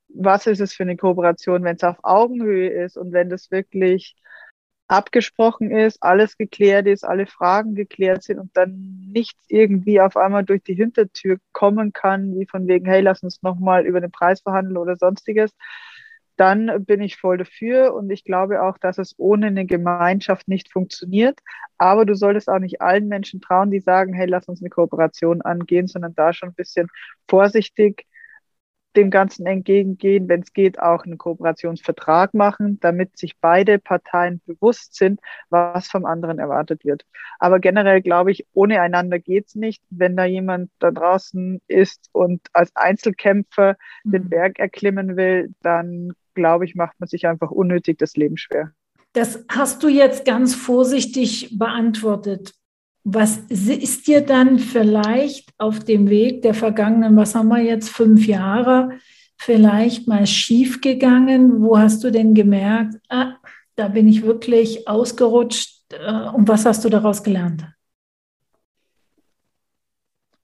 [0.09, 4.15] was ist es für eine Kooperation, wenn es auf Augenhöhe ist und wenn das wirklich
[4.89, 10.45] abgesprochen ist, alles geklärt ist, alle Fragen geklärt sind und dann nichts irgendwie auf einmal
[10.45, 14.43] durch die Hintertür kommen kann, wie von wegen, hey, lass uns nochmal über den Preis
[14.43, 15.53] verhandeln oder sonstiges,
[16.37, 20.73] dann bin ich voll dafür und ich glaube auch, dass es ohne eine Gemeinschaft nicht
[20.73, 21.39] funktioniert.
[21.79, 25.43] Aber du solltest auch nicht allen Menschen trauen, die sagen, hey, lass uns eine Kooperation
[25.43, 26.89] angehen, sondern da schon ein bisschen
[27.29, 28.07] vorsichtig
[28.97, 34.95] dem Ganzen entgegengehen, wenn es geht, auch einen Kooperationsvertrag machen, damit sich beide Parteien bewusst
[34.95, 35.21] sind,
[35.51, 37.07] was vom anderen erwartet wird.
[37.39, 39.83] Aber generell glaube ich, ohne einander geht's nicht.
[39.91, 44.13] Wenn da jemand da draußen ist und als Einzelkämpfer mhm.
[44.13, 48.73] den Berg erklimmen will, dann glaube ich, macht man sich einfach unnötig das Leben schwer.
[49.13, 52.55] Das hast du jetzt ganz vorsichtig beantwortet.
[53.05, 58.27] Was ist dir dann vielleicht auf dem Weg der vergangenen, was haben wir jetzt, fünf
[58.27, 58.91] Jahre,
[59.37, 61.63] vielleicht mal schief gegangen?
[61.63, 63.35] Wo hast du denn gemerkt, ah,
[63.75, 65.93] da bin ich wirklich ausgerutscht?
[65.93, 67.67] Äh, und was hast du daraus gelernt?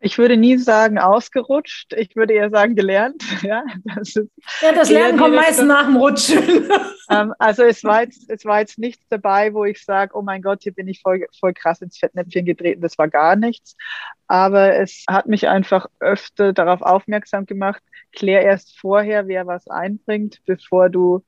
[0.00, 3.24] Ich würde nie sagen ausgerutscht, ich würde eher sagen gelernt.
[3.42, 4.28] Ja, das, ist
[4.60, 6.68] ja, das Lernen kommt meist nach dem Rutschen.
[7.10, 10.42] Ähm, also es war, jetzt, es war jetzt nichts dabei, wo ich sage, oh mein
[10.42, 12.82] Gott, hier bin ich voll, voll krass ins Fettnäpfchen getreten.
[12.82, 13.78] Das war gar nichts.
[14.26, 17.82] Aber es hat mich einfach öfter darauf aufmerksam gemacht,
[18.12, 21.24] klär erst vorher, wer was einbringt, bevor du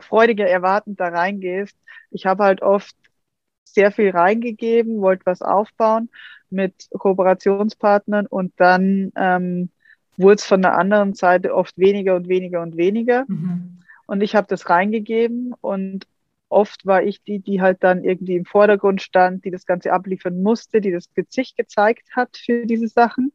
[0.00, 1.76] freudiger erwartend da reingehst.
[2.10, 2.96] Ich habe halt oft
[3.62, 6.10] sehr viel reingegeben, wollte was aufbauen
[6.50, 9.70] mit Kooperationspartnern und dann ähm,
[10.16, 13.24] wurde es von der anderen Seite oft weniger und weniger und weniger.
[13.28, 13.80] Mhm.
[14.06, 16.06] Und ich habe das reingegeben und
[16.48, 20.42] oft war ich die, die halt dann irgendwie im Vordergrund stand, die das Ganze abliefern
[20.42, 23.32] musste, die das Gesicht gezeigt hat für diese Sachen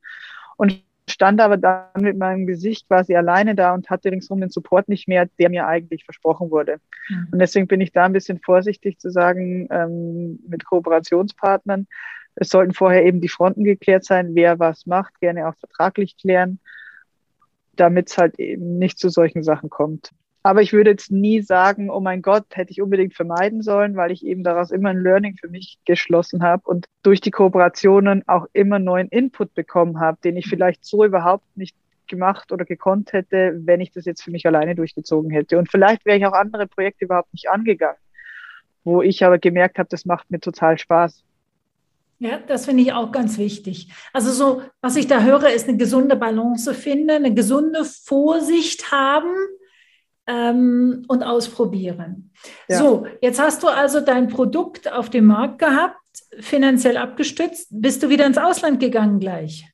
[0.57, 4.87] und stand aber dann mit meinem Gesicht quasi alleine da und hatte ringsum den Support
[4.87, 6.77] nicht mehr, der mir eigentlich versprochen wurde.
[7.09, 7.27] Mhm.
[7.31, 11.87] Und deswegen bin ich da ein bisschen vorsichtig zu sagen, ähm, mit Kooperationspartnern,
[12.35, 16.59] es sollten vorher eben die Fronten geklärt sein, wer was macht, gerne auch vertraglich klären,
[17.75, 20.11] damit es halt eben nicht zu solchen Sachen kommt.
[20.43, 24.11] Aber ich würde jetzt nie sagen, oh mein Gott, hätte ich unbedingt vermeiden sollen, weil
[24.11, 28.47] ich eben daraus immer ein Learning für mich geschlossen habe und durch die Kooperationen auch
[28.53, 31.75] immer neuen Input bekommen habe, den ich vielleicht so überhaupt nicht
[32.07, 35.59] gemacht oder gekonnt hätte, wenn ich das jetzt für mich alleine durchgezogen hätte.
[35.59, 37.97] Und vielleicht wäre ich auch andere Projekte überhaupt nicht angegangen,
[38.83, 41.23] wo ich aber gemerkt habe, das macht mir total Spaß.
[42.21, 43.91] Ja, das finde ich auch ganz wichtig.
[44.13, 49.33] Also so, was ich da höre, ist eine gesunde Balance finden, eine gesunde Vorsicht haben
[50.27, 52.31] ähm, und ausprobieren.
[52.69, 52.77] Ja.
[52.77, 55.97] So, jetzt hast du also dein Produkt auf dem Markt gehabt,
[56.39, 57.69] finanziell abgestützt.
[57.71, 59.65] Bist du wieder ins Ausland gegangen gleich?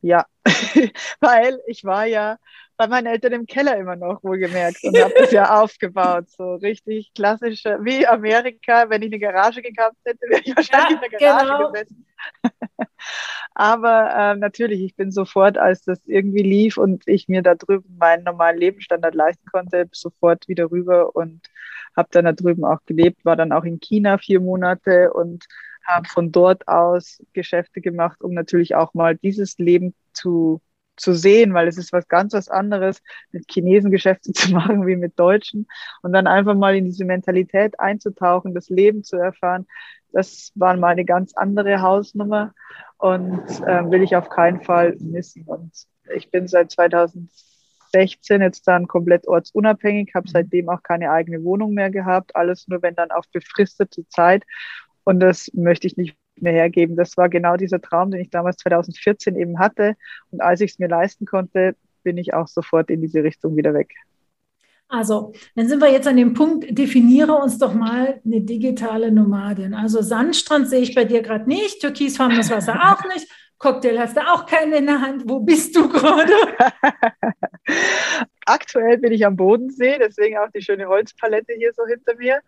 [0.00, 0.24] Ja,
[1.20, 2.38] weil ich war ja
[2.76, 6.28] bei meinen Eltern im Keller immer noch, wohlgemerkt, und habe das ja aufgebaut.
[6.30, 11.04] So richtig klassische, wie Amerika, wenn ich eine Garage gehabt hätte, wäre ich wahrscheinlich ja,
[11.04, 11.72] in der Garage genau.
[11.72, 12.06] gesessen.
[13.54, 17.96] Aber äh, natürlich, ich bin sofort, als das irgendwie lief und ich mir da drüben
[17.98, 21.40] meinen normalen Lebensstandard leisten konnte, sofort wieder rüber und
[21.96, 25.46] habe dann da drüben auch gelebt, war dann auch in China vier Monate und
[25.86, 30.60] habe von dort aus Geschäfte gemacht, um natürlich auch mal dieses Leben zu
[30.96, 34.96] zu sehen, weil es ist was ganz was anderes, mit Chinesen Geschäfte zu machen wie
[34.96, 35.66] mit Deutschen
[36.02, 39.66] und dann einfach mal in diese Mentalität einzutauchen, das Leben zu erfahren.
[40.12, 42.54] Das war mal eine ganz andere Hausnummer
[42.98, 45.42] und äh, will ich auf keinen Fall missen.
[45.44, 45.72] Und
[46.14, 51.90] ich bin seit 2016 jetzt dann komplett ortsunabhängig, habe seitdem auch keine eigene Wohnung mehr
[51.90, 54.44] gehabt, alles nur wenn dann auf befristete Zeit.
[55.04, 56.96] Und das möchte ich nicht mehr hergeben.
[56.96, 59.96] Das war genau dieser Traum, den ich damals 2014 eben hatte.
[60.30, 63.74] Und als ich es mir leisten konnte, bin ich auch sofort in diese Richtung wieder
[63.74, 63.94] weg.
[64.88, 69.74] Also, dann sind wir jetzt an dem Punkt, definiere uns doch mal eine digitale Nomadin.
[69.74, 73.26] Also Sandstrand sehe ich bei dir gerade nicht, türkisfarbenes Wasser auch nicht,
[73.58, 75.24] Cocktail hast du auch keinen in der Hand.
[75.26, 76.32] Wo bist du gerade?
[78.48, 82.40] Aktuell bin ich am Bodensee, deswegen auch die schöne Holzpalette hier so hinter mir.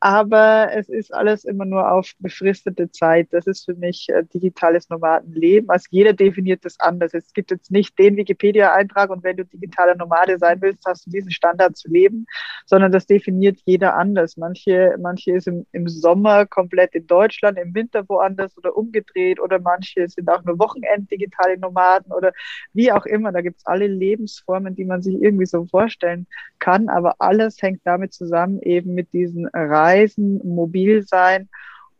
[0.00, 3.28] Aber es ist alles immer nur auf befristete Zeit.
[3.30, 5.70] Das ist für mich äh, digitales Nomadenleben.
[5.70, 7.14] Also jeder definiert das anders.
[7.14, 11.10] Es gibt jetzt nicht den Wikipedia-Eintrag und wenn du digitaler Nomade sein willst, hast du
[11.10, 12.26] diesen Standard zu leben,
[12.66, 14.36] sondern das definiert jeder anders.
[14.36, 19.58] Manche, manche ist im, im Sommer komplett in Deutschland, im Winter woanders oder umgedreht oder
[19.58, 22.32] manche sind auch nur Wochenend digitale Nomaden oder
[22.74, 23.32] wie auch immer.
[23.32, 26.26] Da gibt es alle Lebensformen, die man sich irgendwie so vorstellen
[26.58, 31.48] kann, aber alles hängt damit zusammen, eben mit diesen Reisen, mobil sein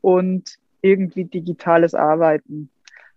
[0.00, 2.70] und irgendwie digitales Arbeiten.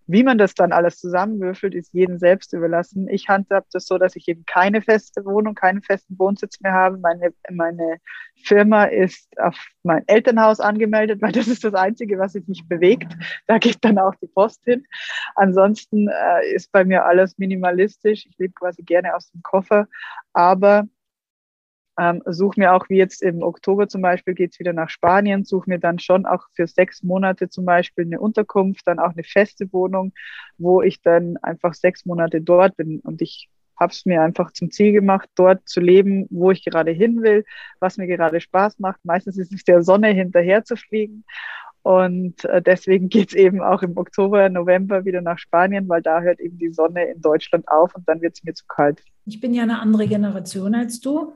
[0.08, 3.08] Wie man das dann alles zusammenwürfelt, ist jedem selbst überlassen.
[3.08, 6.98] Ich handhabe das so, dass ich eben keine feste Wohnung, keinen festen Wohnsitz mehr habe.
[6.98, 7.98] Meine, meine
[8.44, 13.14] Firma ist auf mein Elternhaus angemeldet, weil das ist das Einzige, was sich nicht bewegt.
[13.48, 14.86] Da geht dann auch die Post hin.
[15.36, 18.26] Ansonsten äh, ist bei mir alles minimalistisch.
[18.26, 19.88] Ich lebe quasi gerne aus dem Koffer,
[20.34, 20.88] aber
[22.00, 25.70] ähm, suche mir auch, wie jetzt im Oktober zum Beispiel, geht's wieder nach Spanien, suche
[25.70, 29.72] mir dann schon auch für sechs Monate zum Beispiel eine Unterkunft, dann auch eine feste
[29.72, 30.14] Wohnung,
[30.58, 33.00] wo ich dann einfach sechs Monate dort bin.
[33.00, 36.92] Und ich habe es mir einfach zum Ziel gemacht, dort zu leben, wo ich gerade
[36.92, 37.46] hin will,
[37.80, 39.04] was mir gerade Spaß macht.
[39.04, 41.26] Meistens ist es der Sonne hinterher zu fliegen.
[41.84, 46.40] Und äh, deswegen geht's eben auch im Oktober, November wieder nach Spanien, weil da hört
[46.40, 49.04] eben die Sonne in Deutschland auf und dann wird's mir zu kalt.
[49.26, 51.34] Ich bin ja eine andere Generation als du.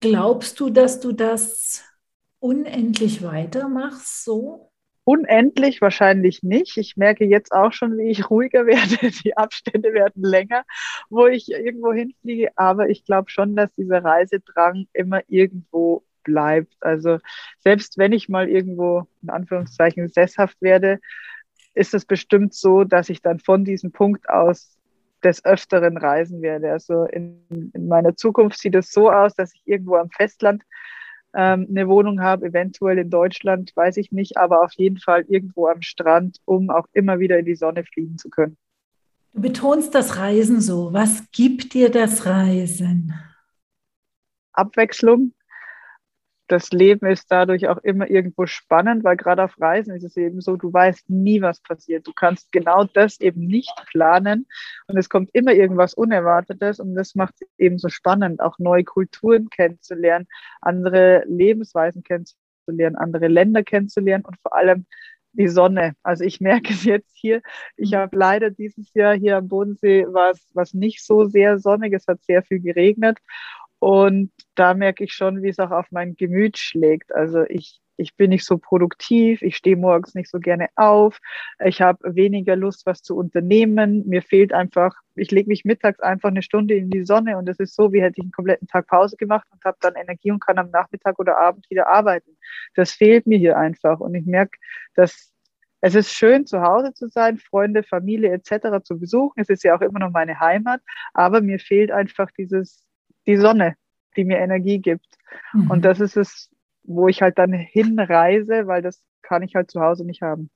[0.00, 1.84] Glaubst du, dass du das
[2.38, 4.72] unendlich weitermachst so?
[5.04, 6.76] Unendlich wahrscheinlich nicht.
[6.76, 9.10] Ich merke jetzt auch schon, wie ich ruhiger werde.
[9.24, 10.64] Die Abstände werden länger,
[11.08, 12.50] wo ich irgendwo hinfliege.
[12.56, 16.74] Aber ich glaube schon, dass dieser Reisedrang immer irgendwo bleibt.
[16.80, 17.18] Also
[17.58, 21.00] selbst wenn ich mal irgendwo in Anführungszeichen sesshaft werde,
[21.74, 24.79] ist es bestimmt so, dass ich dann von diesem Punkt aus
[25.20, 26.72] des Öfteren reisen werde.
[26.72, 30.62] Also in, in meiner Zukunft sieht es so aus, dass ich irgendwo am Festland
[31.34, 35.68] ähm, eine Wohnung habe, eventuell in Deutschland, weiß ich nicht, aber auf jeden Fall irgendwo
[35.68, 38.56] am Strand, um auch immer wieder in die Sonne fliegen zu können.
[39.32, 40.92] Du betonst das Reisen so.
[40.92, 43.14] Was gibt dir das Reisen?
[44.52, 45.32] Abwechslung,
[46.50, 50.40] das Leben ist dadurch auch immer irgendwo spannend, weil gerade auf Reisen ist es eben
[50.40, 52.06] so, du weißt nie, was passiert.
[52.08, 54.46] Du kannst genau das eben nicht planen
[54.88, 58.82] und es kommt immer irgendwas Unerwartetes und das macht es eben so spannend, auch neue
[58.82, 60.26] Kulturen kennenzulernen,
[60.60, 64.86] andere Lebensweisen kennenzulernen, andere Länder kennenzulernen und vor allem
[65.32, 65.94] die Sonne.
[66.02, 67.42] Also ich merke es jetzt hier.
[67.76, 71.92] Ich habe leider dieses Jahr hier am Bodensee was, was nicht so sehr sonnig.
[71.92, 73.18] Es hat sehr viel geregnet.
[73.80, 77.14] Und da merke ich schon, wie es auch auf mein Gemüt schlägt.
[77.14, 81.18] Also ich, ich bin nicht so produktiv, ich stehe morgens nicht so gerne auf,
[81.64, 84.06] ich habe weniger Lust, was zu unternehmen.
[84.06, 87.58] Mir fehlt einfach, ich lege mich mittags einfach eine Stunde in die Sonne und es
[87.58, 90.44] ist so, wie hätte ich einen kompletten Tag Pause gemacht und habe dann Energie und
[90.44, 92.36] kann am Nachmittag oder Abend wieder arbeiten.
[92.74, 93.98] Das fehlt mir hier einfach.
[93.98, 94.58] Und ich merke,
[94.94, 95.32] dass
[95.80, 98.84] es ist schön, zu Hause zu sein, Freunde, Familie etc.
[98.84, 99.40] zu besuchen.
[99.40, 100.82] Es ist ja auch immer noch meine Heimat,
[101.14, 102.84] aber mir fehlt einfach dieses
[103.26, 103.74] die Sonne,
[104.16, 105.06] die mir Energie gibt.
[105.52, 105.70] Mhm.
[105.70, 106.50] Und das ist es,
[106.82, 110.50] wo ich halt dann hinreise, weil das kann ich halt zu Hause nicht haben.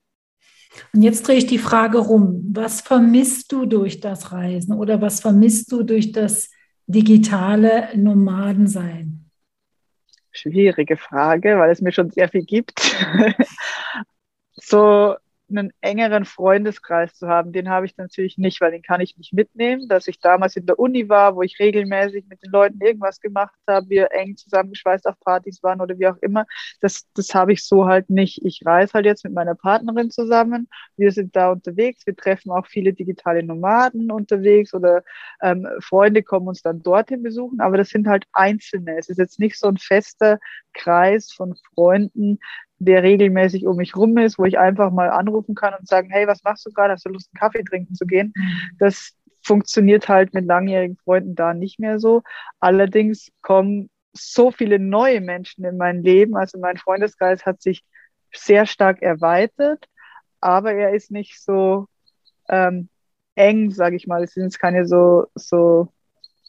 [0.93, 2.51] Und jetzt drehe ich die Frage rum.
[2.53, 6.51] Was vermisst du durch das Reisen oder was vermisst du durch das
[6.87, 9.31] digitale Nomadensein?
[10.33, 12.81] Schwierige Frage, weil es mir schon sehr viel gibt.
[14.55, 15.15] so
[15.57, 19.33] einen engeren Freundeskreis zu haben, den habe ich natürlich nicht, weil den kann ich nicht
[19.33, 19.89] mitnehmen.
[19.89, 23.55] Dass ich damals in der Uni war, wo ich regelmäßig mit den Leuten irgendwas gemacht
[23.69, 26.47] habe, wir eng zusammengeschweißt auf Partys waren oder wie auch immer,
[26.81, 28.45] das, das habe ich so halt nicht.
[28.45, 32.67] Ich reise halt jetzt mit meiner Partnerin zusammen, wir sind da unterwegs, wir treffen auch
[32.67, 35.03] viele digitale Nomaden unterwegs oder
[35.43, 38.99] ähm, Freunde kommen uns dann dorthin besuchen, aber das sind halt Einzelne.
[38.99, 40.39] Es ist jetzt nicht so ein fester
[40.73, 42.39] Kreis von Freunden,
[42.85, 46.27] der regelmäßig um mich rum ist, wo ich einfach mal anrufen kann und sagen, hey,
[46.27, 46.93] was machst du gerade?
[46.93, 48.33] Hast du Lust, einen Kaffee trinken zu gehen?
[48.79, 49.13] Das
[49.43, 52.23] funktioniert halt mit langjährigen Freunden da nicht mehr so.
[52.61, 56.37] Allerdings kommen so viele neue Menschen in mein Leben.
[56.37, 57.85] Also mein Freundeskreis hat sich
[58.33, 59.87] sehr stark erweitert,
[60.41, 61.87] aber er ist nicht so
[62.49, 62.89] ähm,
[63.35, 64.23] eng, sage ich mal.
[64.25, 65.93] Es sind keine so, so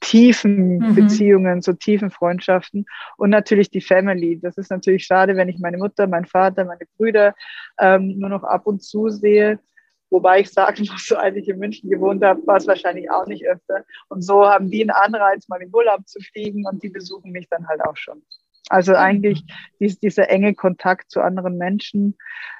[0.05, 0.95] tiefen mhm.
[0.95, 2.85] Beziehungen, so tiefen Freundschaften
[3.17, 4.39] und natürlich die Family.
[4.39, 7.33] Das ist natürlich schade, wenn ich meine Mutter, meinen Vater, meine Brüder
[7.79, 9.59] ähm, nur noch ab und zu sehe.
[10.11, 13.25] Wobei ich sagen muss, so als ich in München gewohnt habe, war es wahrscheinlich auch
[13.25, 13.83] nicht öfter.
[14.07, 17.49] Und so haben die einen Anreiz, mal in Urlaub zu fliegen und die besuchen mich
[17.49, 18.21] dann halt auch schon.
[18.69, 18.97] Also mhm.
[18.97, 19.43] eigentlich
[19.79, 22.17] dies, dieser enge Kontakt zu anderen Menschen,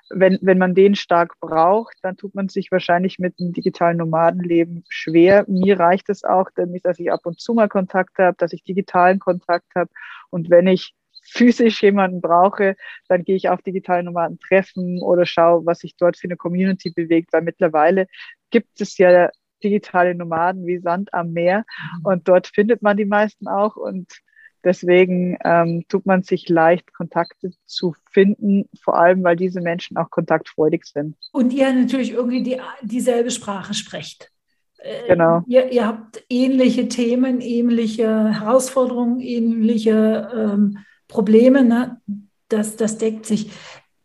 [0.09, 4.83] wenn, wenn man den stark braucht, dann tut man sich wahrscheinlich mit dem digitalen Nomadenleben
[4.87, 5.45] schwer.
[5.47, 9.19] Mir reicht es auch, dass ich ab und zu mal Kontakt habe, dass ich digitalen
[9.19, 9.89] Kontakt habe.
[10.29, 10.93] Und wenn ich
[11.23, 12.75] physisch jemanden brauche,
[13.07, 16.91] dann gehe ich auf digitale Nomaden treffen oder schaue, was sich dort für eine Community
[16.91, 18.05] bewegt, weil mittlerweile
[18.51, 19.29] gibt es ja
[19.63, 21.65] digitale Nomaden wie Sand am Meer
[21.97, 22.05] mhm.
[22.05, 24.21] und dort findet man die meisten auch und
[24.65, 30.09] Deswegen ähm, tut man sich leicht, Kontakte zu finden, vor allem weil diese Menschen auch
[30.09, 31.15] kontaktfreudig sind.
[31.31, 34.31] Und ihr natürlich irgendwie die, dieselbe Sprache sprecht.
[34.79, 35.43] Äh, genau.
[35.45, 41.63] Ihr, ihr, habt ähnliche Themen, ähnliche Herausforderungen, ähnliche ähm, Probleme.
[41.63, 42.01] Ne?
[42.49, 43.51] Das, das deckt sich.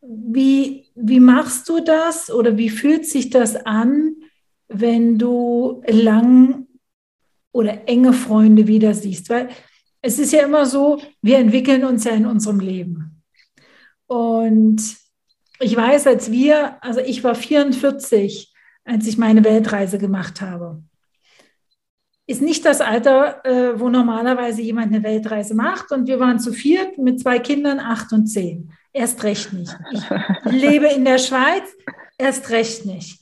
[0.03, 4.17] Wie, wie machst du das oder wie fühlt sich das an,
[4.69, 6.67] wenn du lang
[7.51, 9.31] oder enge Freunde wieder siehst?
[9.31, 9.49] Weil
[10.03, 13.23] es ist ja immer so, wir entwickeln uns ja in unserem Leben.
[14.07, 14.97] Und
[15.61, 18.53] ich weiß, als wir, also ich war 44,
[18.85, 20.83] als ich meine Weltreise gemacht habe.
[22.27, 25.93] Ist nicht das Alter, äh, wo normalerweise jemand eine Weltreise macht.
[25.93, 28.73] Und wir waren zu viert mit zwei Kindern, acht und zehn.
[28.93, 29.77] Erst recht nicht.
[29.93, 31.65] Ich lebe in der Schweiz,
[32.17, 33.21] erst recht nicht.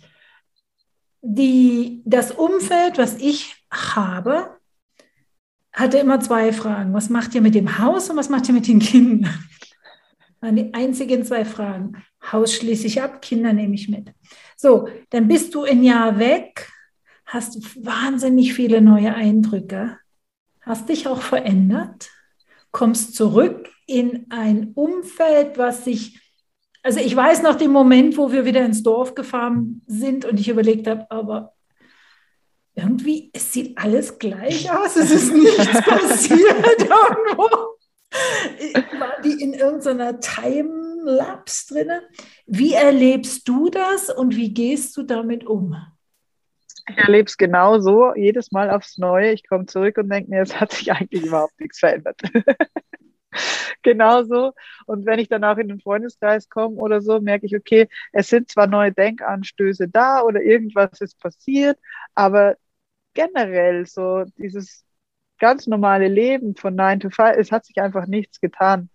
[1.20, 4.57] Die, das Umfeld, was ich habe,
[5.78, 6.92] hatte immer zwei Fragen.
[6.92, 9.32] Was macht ihr mit dem Haus und was macht ihr mit den Kindern?
[10.18, 12.02] Das waren die einzigen zwei Fragen.
[12.32, 14.12] Haus schließe ich ab, Kinder nehme ich mit.
[14.56, 16.68] So, dann bist du ein Jahr weg,
[17.26, 19.98] hast wahnsinnig viele neue Eindrücke,
[20.62, 22.10] hast dich auch verändert.
[22.70, 26.20] kommst zurück in ein Umfeld, was sich,
[26.82, 30.48] also ich weiß noch den Moment, wo wir wieder ins Dorf gefahren sind und ich
[30.48, 31.54] überlegt habe, aber
[32.78, 37.76] irgendwie, es sieht alles gleich aus, es ist nichts passiert irgendwo.
[38.98, 41.90] War die in irgendeiner Time-Lapse drin?
[42.46, 45.76] Wie erlebst du das und wie gehst du damit um?
[46.90, 49.32] Ich erlebe es genau so, jedes Mal aufs Neue.
[49.32, 52.18] Ich komme zurück und denke mir, es hat sich eigentlich überhaupt nichts verändert.
[53.82, 54.52] Genauso.
[54.86, 58.28] Und wenn ich dann auch in den Freundeskreis komme oder so, merke ich, okay, es
[58.28, 61.78] sind zwar neue Denkanstöße da oder irgendwas ist passiert,
[62.14, 62.56] aber
[63.18, 64.84] generell so dieses
[65.40, 68.90] ganz normale Leben von 9 to 5, es hat sich einfach nichts getan.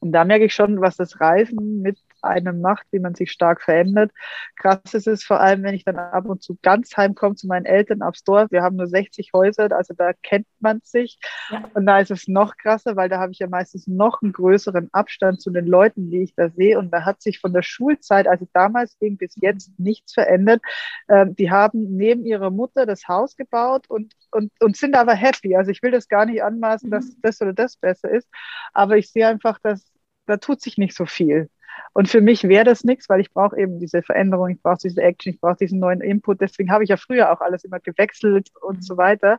[0.00, 3.62] Und da merke ich schon, was das Reisen mit einem macht, wie man sich stark
[3.62, 4.10] verändert.
[4.56, 7.66] Krass ist es vor allem, wenn ich dann ab und zu ganz heimkomme zu meinen
[7.66, 8.50] Eltern aufs Dorf.
[8.50, 11.18] Wir haben nur 60 Häuser, also da kennt man sich.
[11.50, 11.64] Ja.
[11.74, 14.88] Und da ist es noch krasser, weil da habe ich ja meistens noch einen größeren
[14.92, 16.78] Abstand zu den Leuten, die ich da sehe.
[16.78, 20.62] Und da hat sich von der Schulzeit, also damals ging bis jetzt nichts verändert.
[21.08, 25.56] Ähm, die haben neben ihrer Mutter das Haus gebaut und, und, und sind aber happy.
[25.56, 27.20] Also ich will das gar nicht anmaßen, dass mhm.
[27.22, 28.28] das oder das besser ist.
[28.72, 29.92] Aber ich sehe einfach, dass
[30.26, 31.48] da tut sich nicht so viel.
[31.92, 35.02] Und für mich wäre das nichts, weil ich brauche eben diese Veränderung, ich brauche diese
[35.02, 36.40] Action, ich brauche diesen neuen Input.
[36.40, 39.38] Deswegen habe ich ja früher auch alles immer gewechselt und so weiter.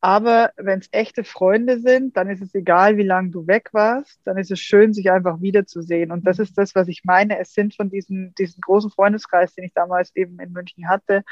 [0.00, 4.20] Aber wenn es echte Freunde sind, dann ist es egal, wie lange du weg warst,
[4.24, 6.12] dann ist es schön, sich einfach wiederzusehen.
[6.12, 7.38] Und das ist das, was ich meine.
[7.40, 11.24] Es sind von diesen, diesen großen Freundeskreis, den ich damals eben in München hatte,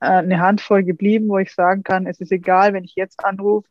[0.00, 3.68] äh, eine Handvoll geblieben, wo ich sagen kann, es ist egal, wenn ich jetzt anrufe,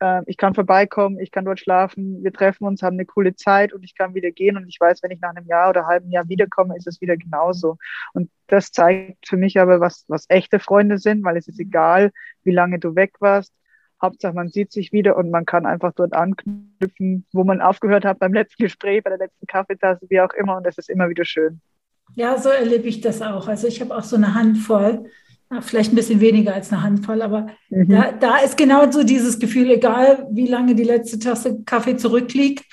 [0.00, 3.72] äh, ich kann vorbeikommen, ich kann dort schlafen, wir treffen uns, haben eine coole Zeit
[3.72, 6.10] und ich kann wieder gehen und ich weiß, wenn ich nach einem Jahr oder halben
[6.10, 7.78] Jahr wiederkomme, ist es wieder genauso.
[8.12, 12.12] Und das zeigt für mich aber, was, was echte Freunde sind, weil es ist egal,
[12.44, 13.52] wie lange du weg warst.
[14.00, 18.18] Hauptsache, man sieht sich wieder und man kann einfach dort anknüpfen, wo man aufgehört hat
[18.18, 20.58] beim letzten Gespräch, bei der letzten Kaffeetasse, wie auch immer.
[20.58, 21.60] Und das ist immer wieder schön.
[22.14, 23.48] Ja, so erlebe ich das auch.
[23.48, 25.06] Also ich habe auch so eine Handvoll
[25.60, 27.88] vielleicht ein bisschen weniger als eine Handvoll, aber mhm.
[27.88, 32.64] da, da ist genau so dieses Gefühl, egal wie lange die letzte Tasse Kaffee zurückliegt,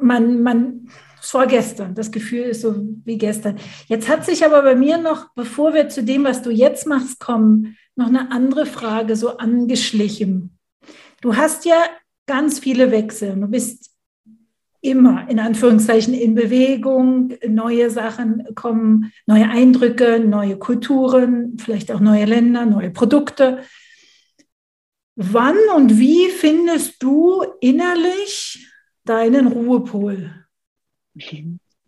[0.00, 0.88] man, man,
[1.20, 3.56] es war gestern, das Gefühl ist so wie gestern.
[3.86, 7.18] Jetzt hat sich aber bei mir noch, bevor wir zu dem, was du jetzt machst,
[7.18, 10.56] kommen, noch eine andere Frage so angeschlichen.
[11.20, 11.82] Du hast ja
[12.26, 13.34] ganz viele Wechsel.
[13.34, 13.90] Du bist
[14.80, 22.24] immer in Anführungszeichen in Bewegung, neue Sachen kommen, neue Eindrücke, neue Kulturen, vielleicht auch neue
[22.24, 23.62] Länder, neue Produkte.
[25.16, 28.68] Wann und wie findest du innerlich
[29.04, 30.46] deinen Ruhepol?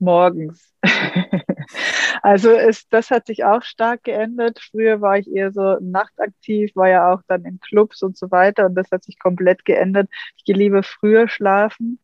[0.01, 0.75] Morgens.
[2.23, 4.59] also es, das hat sich auch stark geändert.
[4.59, 8.67] Früher war ich eher so nachtaktiv, war ja auch dann in Clubs und so weiter
[8.67, 10.09] und das hat sich komplett geändert.
[10.37, 12.01] Ich gehe lieber früher schlafen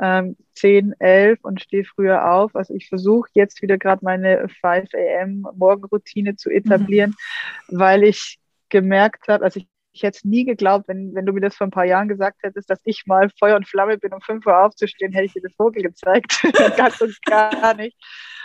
[0.00, 2.54] ähm, 10, 11 und stehe früher auf.
[2.54, 5.46] Also ich versuche jetzt wieder gerade meine 5 a.m.
[5.54, 7.14] Morgenroutine zu etablieren,
[7.68, 7.78] mhm.
[7.78, 8.38] weil ich
[8.68, 11.66] gemerkt habe, also ich, ich hätte es nie geglaubt, wenn, wenn du mir das vor
[11.66, 14.58] ein paar Jahren gesagt hättest, dass ich mal Feuer und Flamme bin, um 5 Uhr
[14.64, 16.42] aufzustehen, hätte ich dir den Vogel gezeigt.
[16.76, 17.96] Ganz und gar nicht.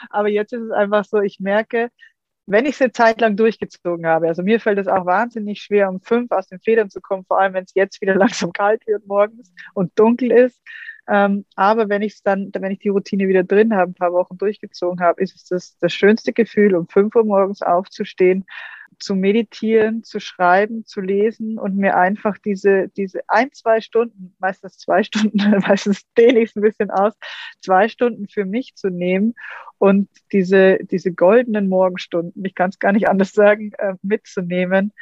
[0.10, 1.90] Aber jetzt ist es einfach so, ich merke,
[2.48, 5.90] wenn ich es eine Zeit lang durchgezogen habe, also mir fällt es auch wahnsinnig schwer,
[5.90, 8.86] um fünf aus den Federn zu kommen, vor allem wenn es jetzt wieder langsam kalt
[8.88, 10.62] wird morgens und dunkel ist,
[11.08, 14.14] ähm, aber wenn ich es dann, wenn ich die Routine wieder drin habe, ein paar
[14.14, 18.46] Wochen durchgezogen habe, ist es das, das schönste Gefühl, um fünf Uhr morgens aufzustehen,
[19.00, 24.78] zu meditieren, zu schreiben, zu lesen und mir einfach diese, diese ein, zwei Stunden, meistens
[24.78, 25.38] zwei Stunden,
[25.68, 27.14] meistens dehne ich es ein bisschen aus,
[27.62, 29.34] zwei Stunden für mich zu nehmen
[29.80, 34.94] und diese, diese goldenen Morgenstunden, ich kann es gar nicht anders sagen, äh, mitzunehmen,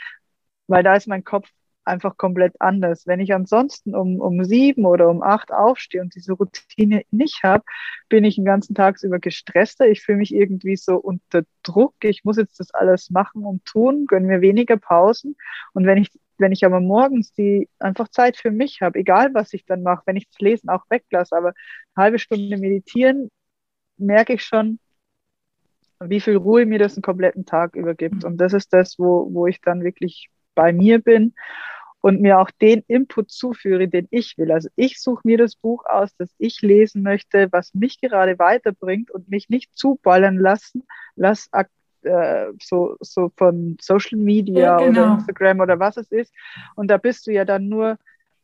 [0.67, 1.49] weil da ist mein Kopf
[1.89, 3.05] einfach komplett anders.
[3.07, 7.63] Wenn ich ansonsten um, um sieben oder um acht aufstehe und diese Routine nicht habe,
[8.07, 9.87] bin ich den ganzen Tag über gestresster.
[9.87, 11.95] Ich fühle mich irgendwie so unter Druck.
[12.01, 15.35] Ich muss jetzt das alles machen und tun, gönne mir weniger Pausen.
[15.73, 16.09] Und wenn ich
[16.39, 20.03] wenn ich aber morgens die einfach Zeit für mich habe, egal was ich dann mache,
[20.05, 21.53] wenn ich das Lesen auch weglasse, aber
[21.95, 23.29] eine halbe Stunde meditieren,
[23.97, 24.79] merke ich schon,
[25.99, 28.23] wie viel Ruhe mir das einen kompletten Tag übergibt.
[28.23, 31.33] Und das ist das, wo, wo ich dann wirklich bei mir bin
[32.01, 34.51] und mir auch den Input zuführe, den ich will.
[34.51, 39.11] Also ich suche mir das Buch aus, das ich lesen möchte, was mich gerade weiterbringt
[39.11, 40.83] und mich nicht zuballern lassen,
[41.15, 41.49] lass
[42.03, 45.01] äh, so, so von Social Media ja, genau.
[45.01, 46.33] oder Instagram oder was es ist.
[46.75, 47.97] Und da bist du ja dann nur,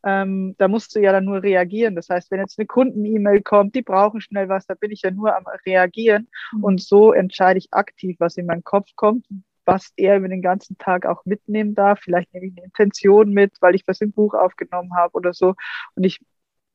[0.04, 1.96] ähm, da musst du ja dann nur reagieren.
[1.96, 5.12] Das heißt, wenn jetzt eine Kunden-E-Mail kommt, die brauchen schnell was, da bin ich ja
[5.12, 6.28] nur am Reagieren.
[6.52, 6.64] Mhm.
[6.64, 9.26] Und so entscheide ich aktiv, was in meinen Kopf kommt,
[9.66, 12.00] was er über den ganzen Tag auch mitnehmen darf.
[12.02, 15.56] Vielleicht nehme ich eine Intention mit, weil ich was im Buch aufgenommen habe oder so.
[15.96, 16.20] Und ich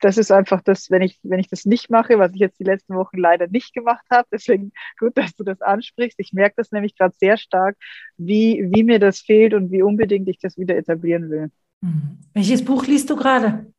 [0.00, 2.64] das ist einfach das, wenn ich, wenn ich das nicht mache, was ich jetzt die
[2.64, 4.26] letzten Wochen leider nicht gemacht habe.
[4.32, 6.18] Deswegen gut, dass du das ansprichst.
[6.18, 7.76] Ich merke das nämlich gerade sehr stark,
[8.16, 11.50] wie, wie mir das fehlt und wie unbedingt ich das wieder etablieren will.
[11.82, 12.18] Mhm.
[12.34, 13.72] Welches Buch liest du gerade?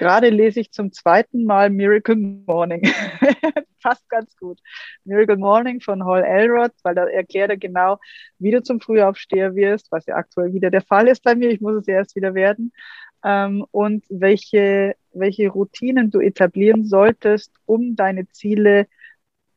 [0.00, 2.80] Gerade lese ich zum zweiten Mal Miracle Morning.
[3.82, 4.58] Passt ganz gut.
[5.04, 7.98] Miracle Morning von Hall Elrod, weil da erklärt er genau,
[8.38, 11.50] wie du zum Frühaufsteher wirst, was ja aktuell wieder der Fall ist bei mir.
[11.50, 12.72] Ich muss es erst wieder werden.
[13.22, 18.86] Ähm, und welche, welche Routinen du etablieren solltest, um deine Ziele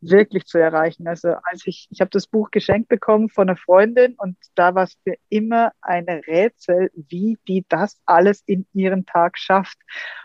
[0.10, 1.08] wirklich zu erreichen.
[1.08, 4.84] Also als ich, ich habe das Buch geschenkt bekommen von einer Freundin und da war
[4.84, 9.78] es für immer ein Rätsel, wie die das alles in ihren Tag schafft.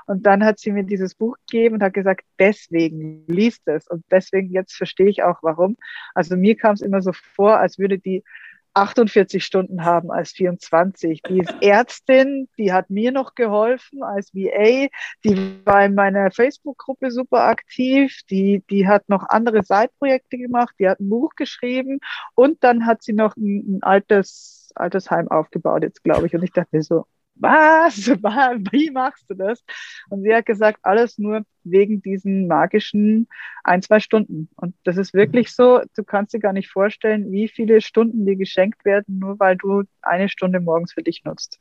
[0.06, 3.86] Und dann hat sie mir dieses Buch gegeben und hat gesagt, deswegen liest es.
[3.88, 5.76] Und deswegen jetzt verstehe ich auch warum.
[6.14, 8.24] Also mir kam es immer so vor, als würde die
[8.82, 11.22] 48 Stunden haben als 24.
[11.22, 14.88] Die ist Ärztin, die hat mir noch geholfen als VA,
[15.24, 20.88] die war in meiner Facebook-Gruppe super aktiv, die, die hat noch andere Seitprojekte gemacht, die
[20.88, 22.00] hat ein Buch geschrieben
[22.34, 26.34] und dann hat sie noch ein, ein altes, Altersheim aufgebaut jetzt, glaube ich.
[26.34, 27.06] Und ich dachte mir so,
[27.40, 28.08] was,
[28.72, 29.62] wie machst du das?
[30.08, 33.28] Und sie hat gesagt, alles nur wegen diesen magischen
[33.64, 34.48] ein, zwei Stunden.
[34.56, 38.36] Und das ist wirklich so, du kannst dir gar nicht vorstellen, wie viele Stunden dir
[38.36, 41.60] geschenkt werden, nur weil du eine Stunde morgens für dich nutzt.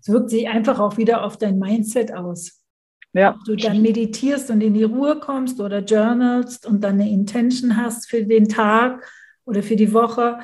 [0.00, 2.60] Es wirkt sich einfach auch wieder auf dein Mindset aus.
[3.12, 3.34] Ja.
[3.34, 7.76] Ob du dann meditierst und in die Ruhe kommst oder journalst und dann eine Intention
[7.76, 9.06] hast für den Tag
[9.44, 10.38] oder für die Woche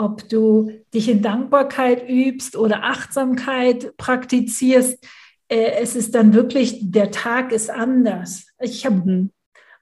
[0.00, 4.98] ob du dich in Dankbarkeit übst oder Achtsamkeit praktizierst,
[5.48, 8.46] äh, es ist dann wirklich, der Tag ist anders.
[8.58, 9.28] Ich habe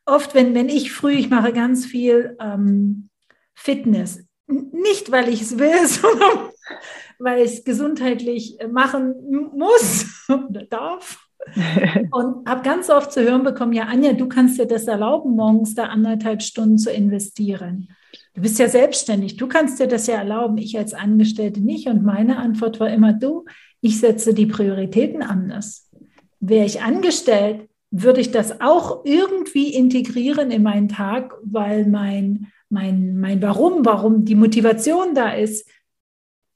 [0.05, 3.11] oft, wenn, wenn ich früh, ich mache ganz viel ähm,
[3.55, 6.51] Fitness, nicht weil ich es will, sondern
[7.21, 9.15] weil ich es gesundheitlich machen
[9.55, 11.28] muss oder darf.
[12.11, 15.75] und habe ganz oft zu hören bekommen, ja, Anja, du kannst dir das erlauben, morgens
[15.75, 17.89] da anderthalb Stunden zu investieren.
[18.35, 21.89] Du bist ja selbstständig, du kannst dir das ja erlauben, ich als Angestellte nicht.
[21.89, 23.45] Und meine Antwort war immer, du,
[23.81, 25.91] ich setze die Prioritäten anders.
[26.41, 33.19] Wäre ich angestellt, würde ich das auch irgendwie integrieren in meinen Tag, weil mein, mein,
[33.19, 35.69] mein Warum, warum die Motivation da ist,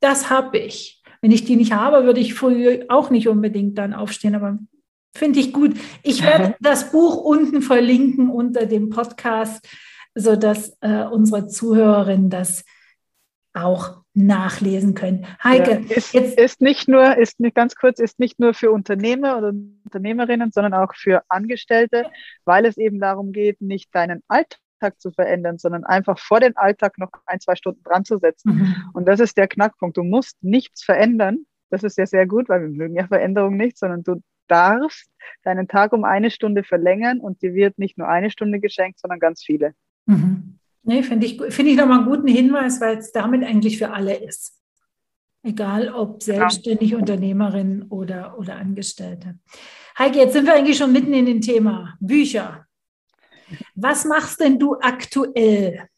[0.00, 1.02] das habe ich.
[1.20, 4.58] Wenn ich die nicht habe, würde ich früh auch nicht unbedingt dann aufstehen, aber
[5.14, 5.76] finde ich gut.
[6.02, 9.66] Ich werde das Buch unten verlinken unter dem Podcast
[10.14, 12.64] sodass äh, unsere Zuhörerinnen das
[13.54, 15.26] auch nachlesen können.
[15.42, 18.70] Heike, ja, ist, jetzt ist nicht nur, ist nicht ganz kurz, ist nicht nur für
[18.70, 19.52] Unternehmer oder
[19.84, 22.06] Unternehmerinnen, sondern auch für Angestellte,
[22.44, 26.98] weil es eben darum geht, nicht deinen Alltag zu verändern, sondern einfach vor den Alltag
[26.98, 28.54] noch ein, zwei Stunden dran zu setzen.
[28.54, 28.76] Mhm.
[28.94, 29.96] Und das ist der Knackpunkt.
[29.96, 31.44] Du musst nichts verändern.
[31.70, 34.20] Das ist ja sehr gut, weil wir mögen ja Veränderung nicht, sondern du
[34.52, 35.08] darfst
[35.44, 39.18] deinen Tag um eine Stunde verlängern und dir wird nicht nur eine Stunde geschenkt, sondern
[39.18, 39.74] ganz viele.
[40.06, 40.58] Mhm.
[40.82, 44.14] Nee, finde ich, find ich nochmal einen guten Hinweis, weil es damit eigentlich für alle
[44.14, 44.58] ist.
[45.44, 46.98] Egal ob selbstständig, ja.
[46.98, 49.38] Unternehmerin oder, oder Angestellte.
[49.98, 52.66] Heike, jetzt sind wir eigentlich schon mitten in dem Thema Bücher.
[53.74, 55.88] Was machst denn du aktuell?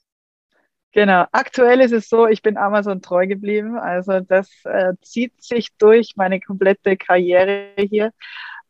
[0.95, 3.77] Genau, aktuell ist es so, ich bin Amazon treu geblieben.
[3.79, 8.13] Also das äh, zieht sich durch meine komplette Karriere hier.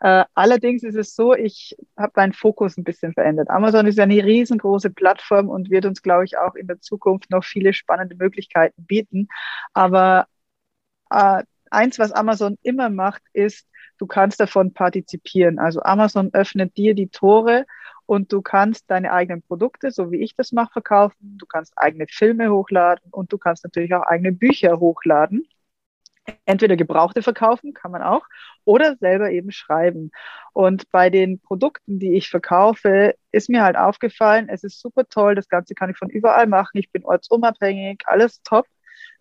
[0.00, 3.50] Äh, allerdings ist es so, ich habe meinen Fokus ein bisschen verändert.
[3.50, 7.30] Amazon ist ja eine riesengroße Plattform und wird uns, glaube ich, auch in der Zukunft
[7.30, 9.28] noch viele spannende Möglichkeiten bieten.
[9.74, 10.26] Aber
[11.10, 13.66] äh, eins, was Amazon immer macht, ist,
[13.98, 15.58] du kannst davon partizipieren.
[15.58, 17.66] Also Amazon öffnet dir die Tore
[18.06, 21.38] und du kannst deine eigenen Produkte, so wie ich das mache, verkaufen.
[21.38, 25.46] Du kannst eigene Filme hochladen und du kannst natürlich auch eigene Bücher hochladen
[26.46, 28.26] entweder Gebrauchte verkaufen, kann man auch,
[28.64, 30.10] oder selber eben schreiben.
[30.52, 35.34] Und bei den Produkten, die ich verkaufe, ist mir halt aufgefallen, es ist super toll,
[35.34, 38.66] das Ganze kann ich von überall machen, ich bin ortsunabhängig, alles top,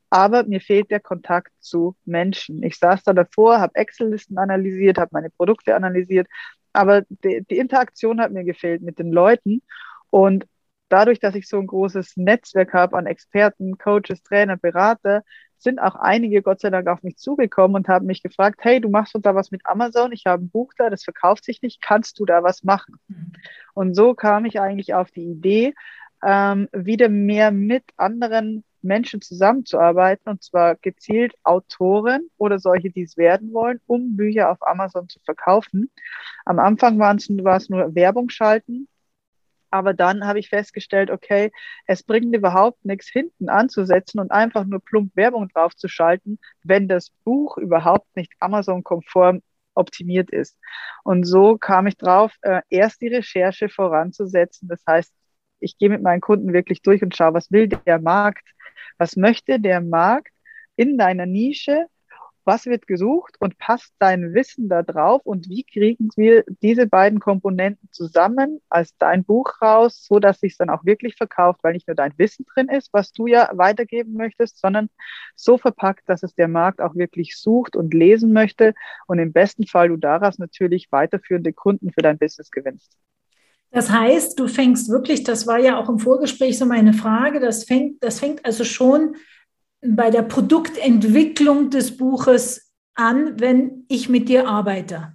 [0.10, 2.62] aber mir fehlt der Kontakt zu Menschen.
[2.64, 6.28] Ich saß da davor, habe Excel-Listen analysiert, habe meine Produkte analysiert,
[6.74, 9.62] aber die, die Interaktion hat mir gefehlt mit den Leuten.
[10.10, 10.46] Und
[10.90, 15.24] dadurch, dass ich so ein großes Netzwerk habe an Experten, Coaches, Trainer, Berater,
[15.58, 18.90] sind auch einige Gott sei Dank auf mich zugekommen und haben mich gefragt, hey, du
[18.90, 22.20] machst da was mit Amazon, ich habe ein Buch da, das verkauft sich nicht, kannst
[22.20, 22.96] du da was machen?
[23.08, 23.32] Mhm.
[23.74, 25.74] Und so kam ich eigentlich auf die Idee,
[26.22, 33.18] ähm, wieder mehr mit anderen Menschen zusammenzuarbeiten, und zwar gezielt Autoren oder solche, die es
[33.18, 35.90] werden wollen, um Bücher auf Amazon zu verkaufen.
[36.46, 38.88] Am Anfang war es nur Werbung schalten,
[39.74, 41.52] aber dann habe ich festgestellt, okay,
[41.88, 47.58] es bringt überhaupt nichts, hinten anzusetzen und einfach nur plump Werbung draufzuschalten, wenn das Buch
[47.58, 49.42] überhaupt nicht Amazon-konform
[49.74, 50.60] optimiert ist.
[51.04, 54.68] Und so kam ich drauf, äh, erst die Recherche voranzusetzen.
[54.68, 55.12] Das heißt,
[55.60, 58.48] ich gehe mit meinen Kunden wirklich durch und schaue, was will der Markt,
[58.98, 60.34] was möchte der Markt
[60.76, 61.88] in deiner Nische?
[62.46, 63.36] Was wird gesucht?
[63.40, 65.22] Und passt dein Wissen da drauf?
[65.24, 70.58] Und wie kriegen wir diese beiden Komponenten zusammen als dein Buch raus, so dass sich
[70.58, 74.14] dann auch wirklich verkauft, weil nicht nur dein Wissen drin ist, was du ja weitergeben
[74.14, 74.90] möchtest, sondern
[75.36, 78.74] so verpackt, dass es der Markt auch wirklich sucht und lesen möchte
[79.08, 82.98] und im besten Fall du daraus natürlich weiterführende Kunden für dein Business gewinnst.
[83.74, 87.64] Das heißt, du fängst wirklich, das war ja auch im Vorgespräch so meine Frage, das
[87.64, 89.16] fängt, das fängt also schon
[89.82, 95.14] bei der Produktentwicklung des Buches an, wenn ich mit dir arbeite.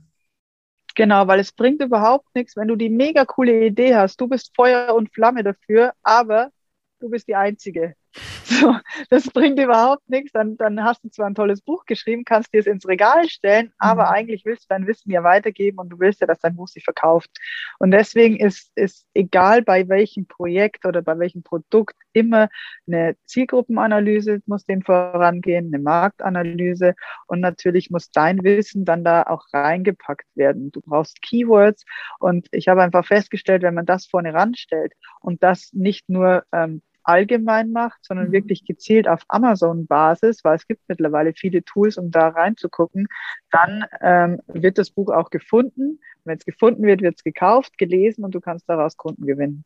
[0.97, 4.21] Genau, weil es bringt überhaupt nichts, wenn du die mega coole Idee hast.
[4.21, 6.51] Du bist Feuer und Flamme dafür, aber
[6.99, 7.95] du bist die Einzige.
[8.49, 8.75] So,
[9.11, 10.33] das bringt überhaupt nichts.
[10.33, 13.73] Dann, dann hast du zwar ein tolles Buch geschrieben, kannst dir es ins Regal stellen,
[13.79, 14.13] aber mhm.
[14.15, 16.83] eigentlich willst du dein Wissen ja weitergeben und du willst ja, dass dein Buch sich
[16.83, 17.31] verkauft.
[17.79, 22.49] Und deswegen ist, ist egal bei welchem Projekt oder bei welchem Produkt immer
[22.87, 26.95] eine Zielgruppenanalyse muss dem vorangehen, eine Marktanalyse
[27.27, 30.73] und natürlich muss dein Wissen dann da auch reingepackt werden.
[30.73, 31.85] Du brauchst Keywords
[32.19, 36.83] und ich habe einfach festgestellt, wenn man das vorne ranstellt und das nicht nur ähm,
[37.09, 38.33] allgemein macht, sondern mhm.
[38.33, 43.09] wirklich gezielt auf Amazon-Basis, weil es gibt mittlerweile viele Tools, um da reinzugucken,
[43.51, 46.01] dann ähm, wird das Buch auch gefunden.
[46.25, 49.65] Wenn es gefunden wird, wird es gekauft, gelesen und du kannst daraus Kunden gewinnen.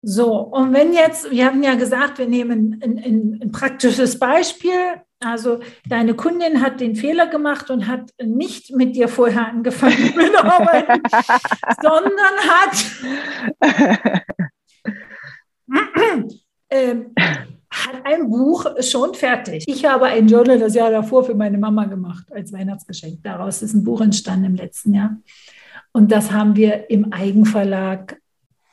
[0.00, 5.02] So, und wenn jetzt, wir haben ja gesagt, wir nehmen ein, ein, ein, praktisches Beispiel.
[5.18, 5.58] Also
[5.88, 11.02] deine Kundin hat den Fehler gemacht und hat nicht mit dir vorher angefangen mit Arbeiten,
[11.82, 12.76] sondern hat
[16.70, 17.14] ähm,
[17.70, 19.64] hat ein Buch schon fertig.
[19.66, 23.22] Ich habe ein Journal das Jahr davor für meine Mama gemacht als Weihnachtsgeschenk.
[23.22, 25.16] Daraus ist ein Buch entstanden im letzten Jahr.
[25.92, 28.20] Und das haben wir im Eigenverlag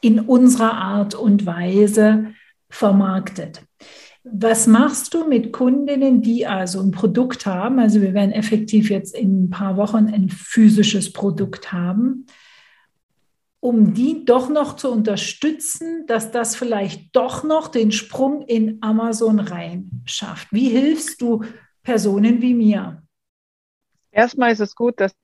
[0.01, 2.27] in unserer Art und Weise
[2.69, 3.61] vermarktet.
[4.23, 7.79] Was machst du mit Kundinnen, die also ein Produkt haben?
[7.79, 12.25] Also wir werden effektiv jetzt in ein paar Wochen ein physisches Produkt haben
[13.65, 19.39] um die doch noch zu unterstützen, dass das vielleicht doch noch den Sprung in Amazon
[19.39, 20.49] rein schafft?
[20.51, 21.43] Wie hilfst du
[21.81, 23.01] Personen wie mir?
[24.11, 25.15] Erstmal ist es gut, dass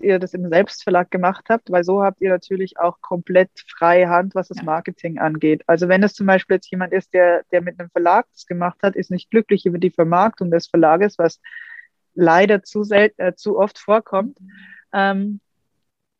[0.00, 4.34] ihr das im Selbstverlag gemacht habt, weil so habt ihr natürlich auch komplett freie Hand,
[4.34, 5.62] was das Marketing angeht.
[5.68, 8.78] Also wenn es zum Beispiel jetzt jemand ist, der, der mit einem Verlag das gemacht
[8.82, 11.38] hat, ist nicht glücklich über die Vermarktung des Verlages, was
[12.14, 14.36] leider zu selten, äh, zu oft vorkommt,
[14.92, 15.40] ähm,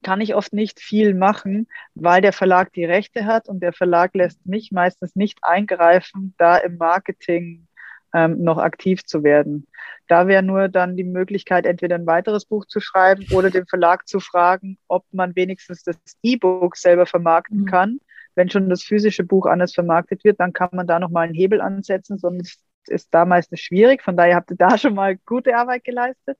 [0.05, 4.15] kann ich oft nicht viel machen, weil der Verlag die Rechte hat und der Verlag
[4.15, 7.67] lässt mich meistens nicht eingreifen, da im Marketing
[8.15, 9.67] ähm, noch aktiv zu werden.
[10.07, 14.07] Da wäre nur dann die Möglichkeit, entweder ein weiteres Buch zu schreiben oder den Verlag
[14.07, 17.67] zu fragen, ob man wenigstens das E-Book selber vermarkten mhm.
[17.67, 17.99] kann.
[18.37, 21.61] Wenn schon das physische Buch anders vermarktet wird, dann kann man da nochmal einen Hebel
[21.61, 24.03] ansetzen, sonst ist da meistens schwierig.
[24.03, 26.39] Von daher habt ihr da schon mal gute Arbeit geleistet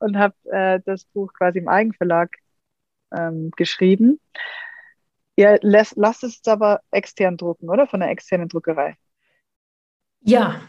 [0.00, 2.30] und habt äh, das Buch quasi im Eigenverlag
[3.16, 4.20] ähm, geschrieben.
[5.36, 7.86] Ihr lässt, lasst es aber extern drucken, oder?
[7.86, 8.96] Von der externen Druckerei.
[10.20, 10.60] Ja,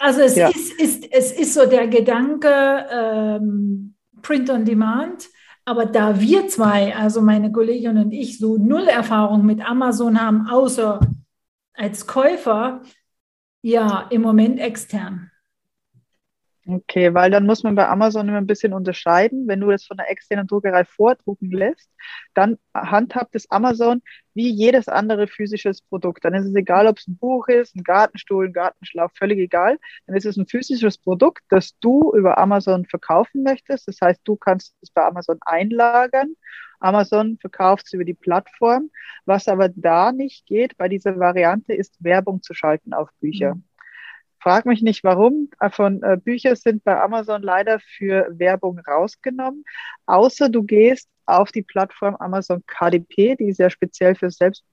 [0.00, 0.48] also es, ja.
[0.48, 5.28] Ist, ist, es ist so der Gedanke ähm, Print on Demand.
[5.66, 10.48] Aber da wir zwei, also meine Kollegin und ich, so null Erfahrung mit Amazon haben,
[10.48, 11.00] außer
[11.74, 12.82] als Käufer,
[13.62, 15.29] ja, im Moment extern.
[16.72, 19.48] Okay, weil dann muss man bei Amazon immer ein bisschen unterscheiden.
[19.48, 21.90] Wenn du das von der externen Druckerei vordrucken lässt,
[22.34, 24.02] dann handhabt es Amazon
[24.34, 26.24] wie jedes andere physisches Produkt.
[26.24, 29.78] Dann ist es egal, ob es ein Buch ist, ein Gartenstuhl, ein Gartenschlauch, völlig egal.
[30.06, 33.88] Dann ist es ein physisches Produkt, das du über Amazon verkaufen möchtest.
[33.88, 36.36] Das heißt, du kannst es bei Amazon einlagern.
[36.78, 38.90] Amazon verkauft es über die Plattform.
[39.24, 43.56] Was aber da nicht geht bei dieser Variante, ist Werbung zu schalten auf Bücher.
[43.56, 43.64] Mhm.
[44.40, 45.50] Frag mich nicht warum.
[45.60, 49.64] Äh, von äh, Bücher sind bei Amazon leider für Werbung rausgenommen.
[50.06, 54.64] Außer du gehst auf die Plattform Amazon KDP, die ist ja speziell für Selbst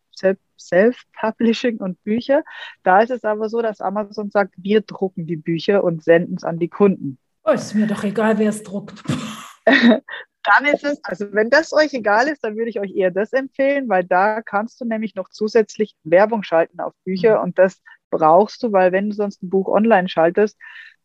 [0.59, 2.43] Self-Publishing und Bücher.
[2.83, 6.43] Da ist es aber so, dass Amazon sagt, wir drucken die Bücher und senden es
[6.43, 7.19] an die Kunden.
[7.43, 9.03] Oh, ist mir doch egal, wer es druckt.
[9.65, 13.33] dann ist es, also wenn das euch egal ist, dann würde ich euch eher das
[13.33, 17.43] empfehlen, weil da kannst du nämlich noch zusätzlich Werbung schalten auf Bücher mhm.
[17.43, 20.57] und das brauchst du, weil wenn du sonst ein Buch online schaltest,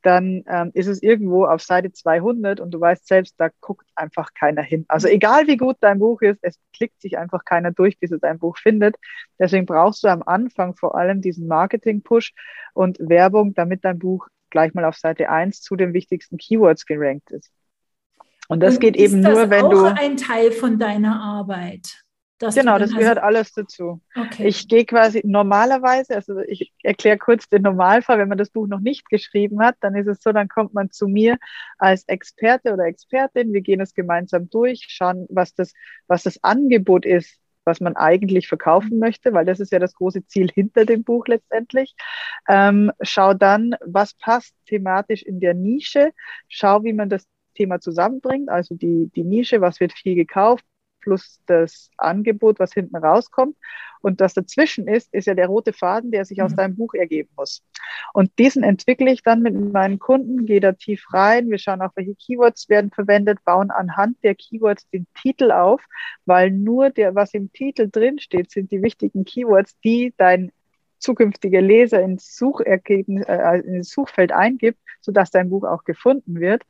[0.02, 4.34] dann ähm, ist es irgendwo auf Seite 200 und du weißt selbst, da guckt einfach
[4.34, 4.84] keiner hin.
[4.88, 8.18] Also egal wie gut dein Buch ist, es klickt sich einfach keiner durch, bis er
[8.18, 8.96] dein Buch findet.
[9.38, 12.32] Deswegen brauchst du am Anfang vor allem diesen Marketing-Push
[12.74, 17.30] und Werbung, damit dein Buch gleich mal auf Seite 1 zu den wichtigsten Keywords gerankt
[17.30, 17.50] ist.
[18.48, 19.82] Und das und geht eben nur, wenn du.
[19.84, 22.01] Das ist ein Teil von deiner Arbeit.
[22.50, 24.00] Genau, das gehört also, alles dazu.
[24.14, 24.46] Okay.
[24.46, 28.80] Ich gehe quasi normalerweise, also ich erkläre kurz den Normalfall, wenn man das Buch noch
[28.80, 31.38] nicht geschrieben hat, dann ist es so, dann kommt man zu mir
[31.78, 35.72] als Experte oder Expertin, wir gehen es gemeinsam durch, schauen, was das,
[36.06, 40.26] was das Angebot ist was man eigentlich verkaufen möchte, weil das ist ja das große
[40.26, 41.94] Ziel hinter dem Buch letztendlich.
[42.48, 46.10] Ähm, schau dann, was passt thematisch in der Nische.
[46.48, 47.24] Schau, wie man das
[47.54, 50.64] Thema zusammenbringt, also die, die Nische, was wird viel gekauft,
[51.02, 53.56] plus das Angebot, was hinten rauskommt.
[54.00, 56.56] Und das dazwischen ist, ist ja der rote Faden, der sich aus mhm.
[56.56, 57.62] deinem Buch ergeben muss.
[58.12, 61.50] Und diesen entwickle ich dann mit meinen Kunden, gehe da tief rein.
[61.50, 65.82] Wir schauen auch, welche Keywords werden verwendet, bauen anhand der Keywords den Titel auf,
[66.24, 70.50] weil nur der, was im Titel drin steht, sind die wichtigen Keywords, die dein
[70.98, 76.62] zukünftiger Leser ins Suchergebnis, äh, ins Suchfeld eingibt, sodass dein Buch auch gefunden wird.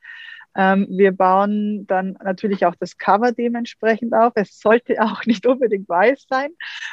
[0.55, 4.32] Ähm, wir bauen dann natürlich auch das Cover dementsprechend auf.
[4.34, 6.50] Es sollte auch nicht unbedingt weiß sein,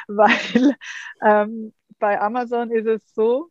[0.08, 0.74] weil
[1.24, 3.48] ähm, bei Amazon ist es so,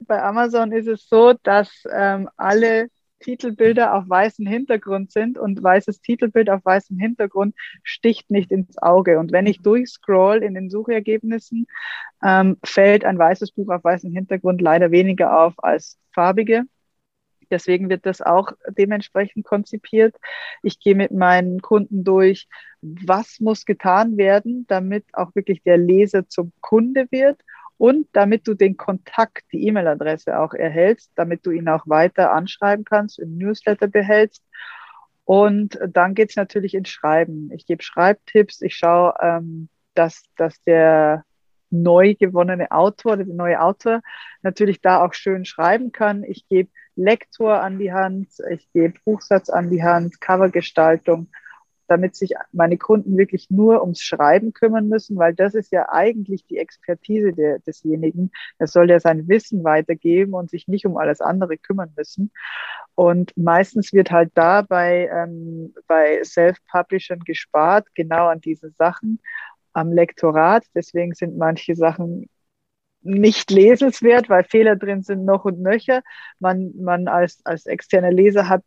[0.00, 2.88] bei Amazon ist es so, dass ähm, alle
[3.20, 9.18] Titelbilder auf weißem Hintergrund sind und weißes Titelbild auf weißem Hintergrund sticht nicht ins Auge.
[9.18, 11.66] Und wenn ich durchscroll in den Suchergebnissen,
[12.22, 16.64] ähm, fällt ein weißes Buch auf weißem Hintergrund leider weniger auf als farbige.
[17.50, 20.16] Deswegen wird das auch dementsprechend konzipiert.
[20.62, 22.48] Ich gehe mit meinen Kunden durch,
[22.80, 27.40] was muss getan werden, damit auch wirklich der Leser zum Kunde wird
[27.78, 32.84] und damit du den Kontakt, die E-Mail-Adresse auch erhältst, damit du ihn auch weiter anschreiben
[32.84, 34.42] kannst, im Newsletter behältst.
[35.24, 37.50] Und dann geht es natürlich ins Schreiben.
[37.52, 41.24] Ich gebe Schreibtipps, ich schaue, ähm, dass, dass der
[41.82, 44.00] neu gewonnene Autor, der neue Autor
[44.42, 46.24] natürlich da auch schön schreiben kann.
[46.24, 51.28] Ich gebe Lektor an die Hand, ich gebe Buchsatz an die Hand, Covergestaltung,
[51.86, 56.46] damit sich meine Kunden wirklich nur ums Schreiben kümmern müssen, weil das ist ja eigentlich
[56.46, 58.30] die Expertise der, desjenigen.
[58.58, 62.30] Er soll ja sein Wissen weitergeben und sich nicht um alles andere kümmern müssen.
[62.94, 69.20] Und meistens wird halt da bei, ähm, bei Self-Publishern gespart, genau an diese Sachen
[69.74, 70.64] am Lektorat.
[70.74, 72.28] Deswegen sind manche Sachen
[73.02, 76.02] nicht lesenswert, weil Fehler drin sind noch und nöcher.
[76.38, 78.62] Man, man als, als externer Leser hat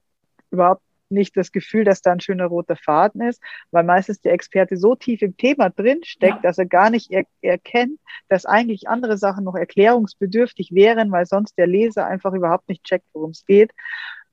[0.51, 3.41] überhaupt nicht das Gefühl, dass da ein schöner roter Faden ist,
[3.72, 6.41] weil meistens der Experte so tief im Thema drin steckt, ja.
[6.41, 11.58] dass er gar nicht er erkennt, dass eigentlich andere Sachen noch erklärungsbedürftig wären, weil sonst
[11.58, 13.72] der Leser einfach überhaupt nicht checkt, worum es geht.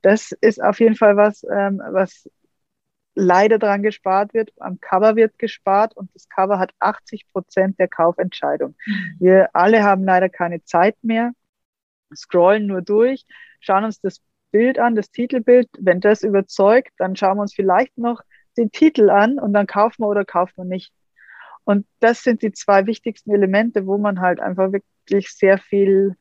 [0.03, 2.29] Das ist auf jeden Fall was, ähm, was
[3.15, 4.53] leider dran gespart wird.
[4.59, 8.75] Am Cover wird gespart und das Cover hat 80 Prozent der Kaufentscheidung.
[8.87, 9.17] Mhm.
[9.21, 11.33] Wir alle haben leider keine Zeit mehr,
[12.15, 13.25] scrollen nur durch,
[13.61, 15.69] schauen uns das Bild an, das Titelbild.
[15.79, 18.23] Wenn das überzeugt, dann schauen wir uns vielleicht noch
[18.57, 20.93] den Titel an und dann kaufen wir oder kaufen wir nicht.
[21.65, 26.15] Und das sind die zwei wichtigsten Elemente, wo man halt einfach wirklich sehr viel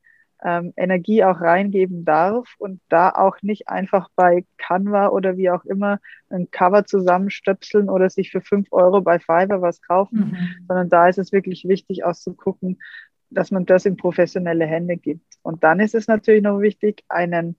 [0.43, 5.63] ähm, Energie auch reingeben darf und da auch nicht einfach bei Canva oder wie auch
[5.65, 10.65] immer ein Cover zusammenstöpseln oder sich für fünf Euro bei Fiverr was kaufen, mhm.
[10.67, 12.81] sondern da ist es wirklich wichtig auszugucken,
[13.29, 15.25] dass man das in professionelle Hände gibt.
[15.41, 17.55] Und dann ist es natürlich noch wichtig, einen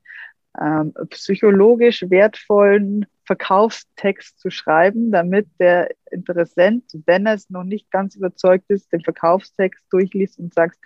[0.61, 8.15] ähm, psychologisch wertvollen Verkaufstext zu schreiben, damit der Interessent, wenn er es noch nicht ganz
[8.15, 10.77] überzeugt ist, den Verkaufstext durchliest und sagt,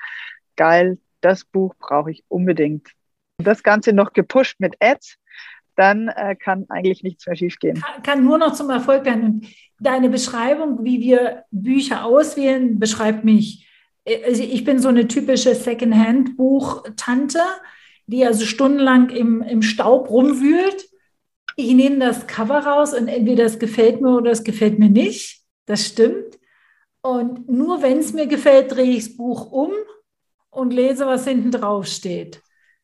[0.57, 2.89] geil, das Buch brauche ich unbedingt.
[3.39, 5.17] Und das Ganze noch gepusht mit Ads,
[5.77, 7.81] dann äh, kann eigentlich nichts mehr schiefgehen.
[7.81, 9.23] Kann, kann nur noch zum Erfolg werden.
[9.25, 9.47] Und
[9.79, 13.69] deine Beschreibung, wie wir Bücher auswählen, beschreibt mich.
[14.27, 17.41] Also ich bin so eine typische Secondhand-Buch-Tante,
[18.07, 20.89] die also stundenlang im, im Staub rumwühlt.
[21.55, 25.43] Ich nehme das Cover raus und entweder es gefällt mir oder es gefällt mir nicht.
[25.67, 26.39] Das stimmt.
[27.03, 29.71] Und nur wenn es mir gefällt, drehe ich das Buch um
[30.51, 32.43] und lese, was hinten drauf steht.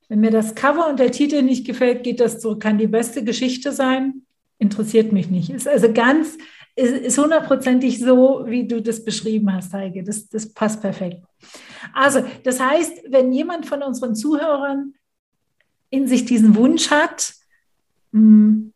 [0.09, 2.61] Wenn mir das Cover und der Titel nicht gefällt, geht das zurück.
[2.61, 4.23] Kann die beste Geschichte sein,
[4.59, 5.51] interessiert mich nicht.
[5.51, 6.37] Ist also ganz,
[6.77, 10.03] ist hundertprozentig so, wie du das beschrieben hast, Heike.
[10.03, 11.25] Das, das passt perfekt.
[11.93, 14.95] Also, das heißt, wenn jemand von unseren Zuhörern
[15.91, 17.33] in sich diesen Wunsch hat,
[18.13, 18.73] hm,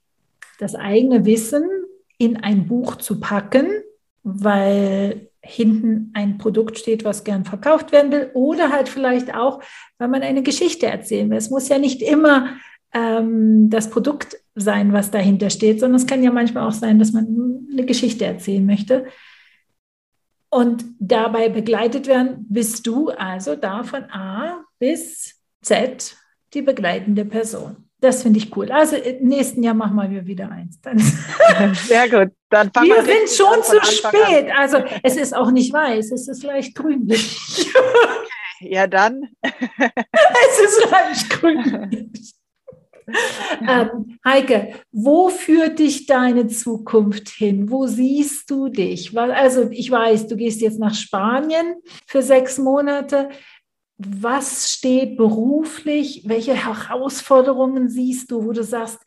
[0.58, 1.64] das eigene Wissen
[2.18, 3.68] in ein Buch zu packen,
[4.22, 9.62] weil hinten ein Produkt steht, was gern verkauft werden will, oder halt vielleicht auch,
[9.96, 11.38] weil man eine Geschichte erzählen will.
[11.38, 12.50] Es muss ja nicht immer
[12.92, 17.12] ähm, das Produkt sein, was dahinter steht, sondern es kann ja manchmal auch sein, dass
[17.12, 19.06] man eine Geschichte erzählen möchte.
[20.50, 26.16] Und dabei begleitet werden, bist du also da von A bis Z
[26.54, 27.87] die begleitende Person.
[28.00, 28.70] Das finde ich cool.
[28.70, 30.80] Also im nächsten Jahr machen wir wieder eins.
[30.82, 30.98] Dann
[31.74, 32.32] Sehr gut.
[32.50, 34.50] Dann wir, wir sind schon zu spät.
[34.50, 34.56] An.
[34.56, 37.36] Also es ist auch nicht weiß, es ist leicht grünlich.
[38.60, 39.28] Ja, dann.
[39.42, 42.34] es ist leicht grünlich.
[43.68, 47.70] ähm, Heike, wo führt dich deine Zukunft hin?
[47.70, 49.16] Wo siehst du dich?
[49.16, 51.76] Also ich weiß, du gehst jetzt nach Spanien
[52.06, 53.30] für sechs Monate
[53.98, 56.22] was steht beruflich?
[56.26, 59.00] Welche Herausforderungen siehst du, wo du sagst,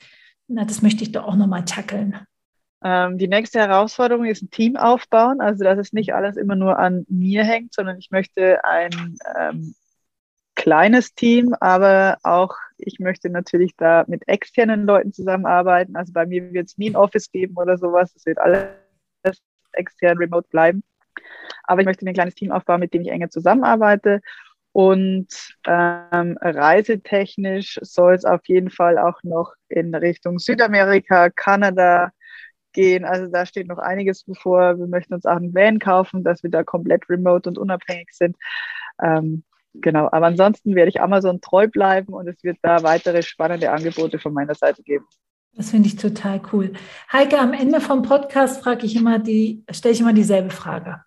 [0.47, 2.19] na, das möchte ich doch auch nochmal tackeln?
[2.83, 6.77] Ähm, die nächste Herausforderung ist ein Team aufbauen, also dass es nicht alles immer nur
[6.77, 9.75] an mir hängt, sondern ich möchte ein ähm,
[10.55, 15.95] kleines Team, aber auch ich möchte natürlich da mit externen Leuten zusammenarbeiten.
[15.95, 18.67] Also bei mir wird es nie ein Office geben oder sowas, es wird alles
[19.71, 20.83] extern remote bleiben.
[21.63, 24.21] Aber ich möchte ein kleines Team aufbauen, mit dem ich enger zusammenarbeite
[24.73, 25.27] und
[25.67, 32.11] ähm, reisetechnisch soll es auf jeden Fall auch noch in Richtung Südamerika, Kanada
[32.71, 33.03] gehen.
[33.03, 34.79] Also da steht noch einiges bevor.
[34.79, 38.37] Wir möchten uns auch einen Van kaufen, dass wir da komplett remote und unabhängig sind.
[39.01, 39.43] Ähm,
[39.73, 44.19] genau, aber ansonsten werde ich Amazon treu bleiben und es wird da weitere spannende Angebote
[44.19, 45.05] von meiner Seite geben.
[45.53, 46.71] Das finde ich total cool.
[47.11, 51.01] Heike, am Ende vom Podcast frage ich immer die, stelle ich immer dieselbe Frage.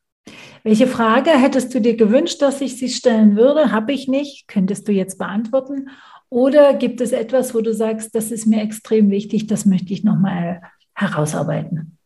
[0.66, 3.70] Welche Frage hättest du dir gewünscht, dass ich sie stellen würde?
[3.70, 4.48] Habe ich nicht.
[4.48, 5.90] Könntest du jetzt beantworten?
[6.30, 10.04] Oder gibt es etwas, wo du sagst, das ist mir extrem wichtig, das möchte ich
[10.04, 10.62] nochmal
[10.94, 11.98] herausarbeiten?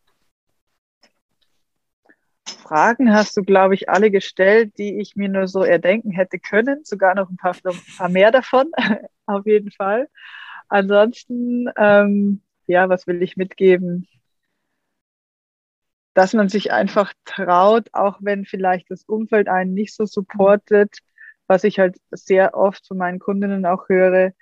[2.43, 6.83] Fragen hast du, glaube ich, alle gestellt, die ich mir nur so erdenken hätte können.
[6.83, 8.71] Sogar noch ein paar, ein paar mehr davon,
[9.25, 10.09] auf jeden Fall.
[10.67, 14.05] Ansonsten, ähm, ja, was will ich mitgeben?
[16.19, 20.97] Dass man sich einfach traut, auch wenn vielleicht das Umfeld einen nicht so supportet,
[21.47, 24.33] was ich halt sehr oft von meinen Kundinnen auch höre,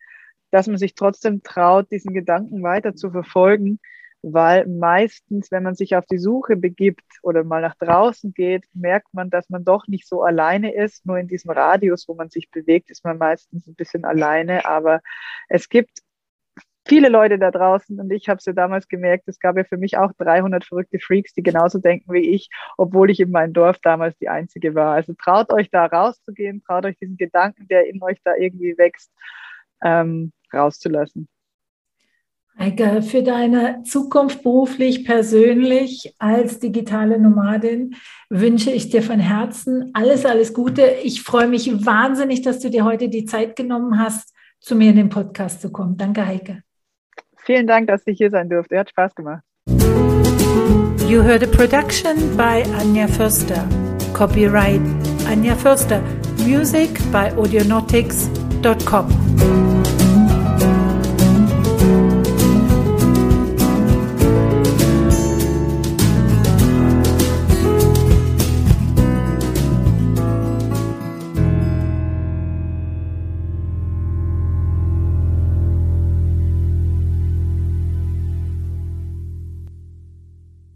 [0.50, 3.80] dass man sich trotzdem traut, diesen Gedanken weiter zu verfolgen,
[4.24, 9.14] weil meistens, wenn man sich auf die Suche begibt oder mal nach draußen geht, merkt
[9.14, 11.06] man, dass man doch nicht so alleine ist.
[11.06, 14.66] Nur in diesem Radius, wo man sich bewegt, ist man meistens ein bisschen alleine.
[14.66, 15.02] Aber
[15.48, 16.00] es gibt
[16.88, 19.78] viele Leute da draußen und ich habe es ja damals gemerkt, es gab ja für
[19.78, 23.78] mich auch 300 verrückte Freaks, die genauso denken wie ich, obwohl ich in meinem Dorf
[23.82, 24.94] damals die Einzige war.
[24.94, 29.12] Also traut euch da rauszugehen, traut euch diesen Gedanken, der in euch da irgendwie wächst,
[29.84, 31.28] ähm, rauszulassen.
[32.60, 37.96] Heike, für deine Zukunft beruflich, persönlich als digitale Nomadin
[38.30, 40.82] wünsche ich dir von Herzen alles, alles Gute.
[41.04, 44.96] Ich freue mich wahnsinnig, dass du dir heute die Zeit genommen hast, zu mir in
[44.96, 45.98] den Podcast zu kommen.
[45.98, 46.67] Danke, Heike.
[47.48, 48.78] Vielen Dank, dass ich hier sein durfte.
[48.78, 49.42] Hat Spaß gemacht.
[51.08, 53.66] You heard a production by Anja Förster.
[54.14, 54.82] Copyright
[55.32, 56.02] Anja Förster.
[56.46, 59.17] Music by audionautics.com.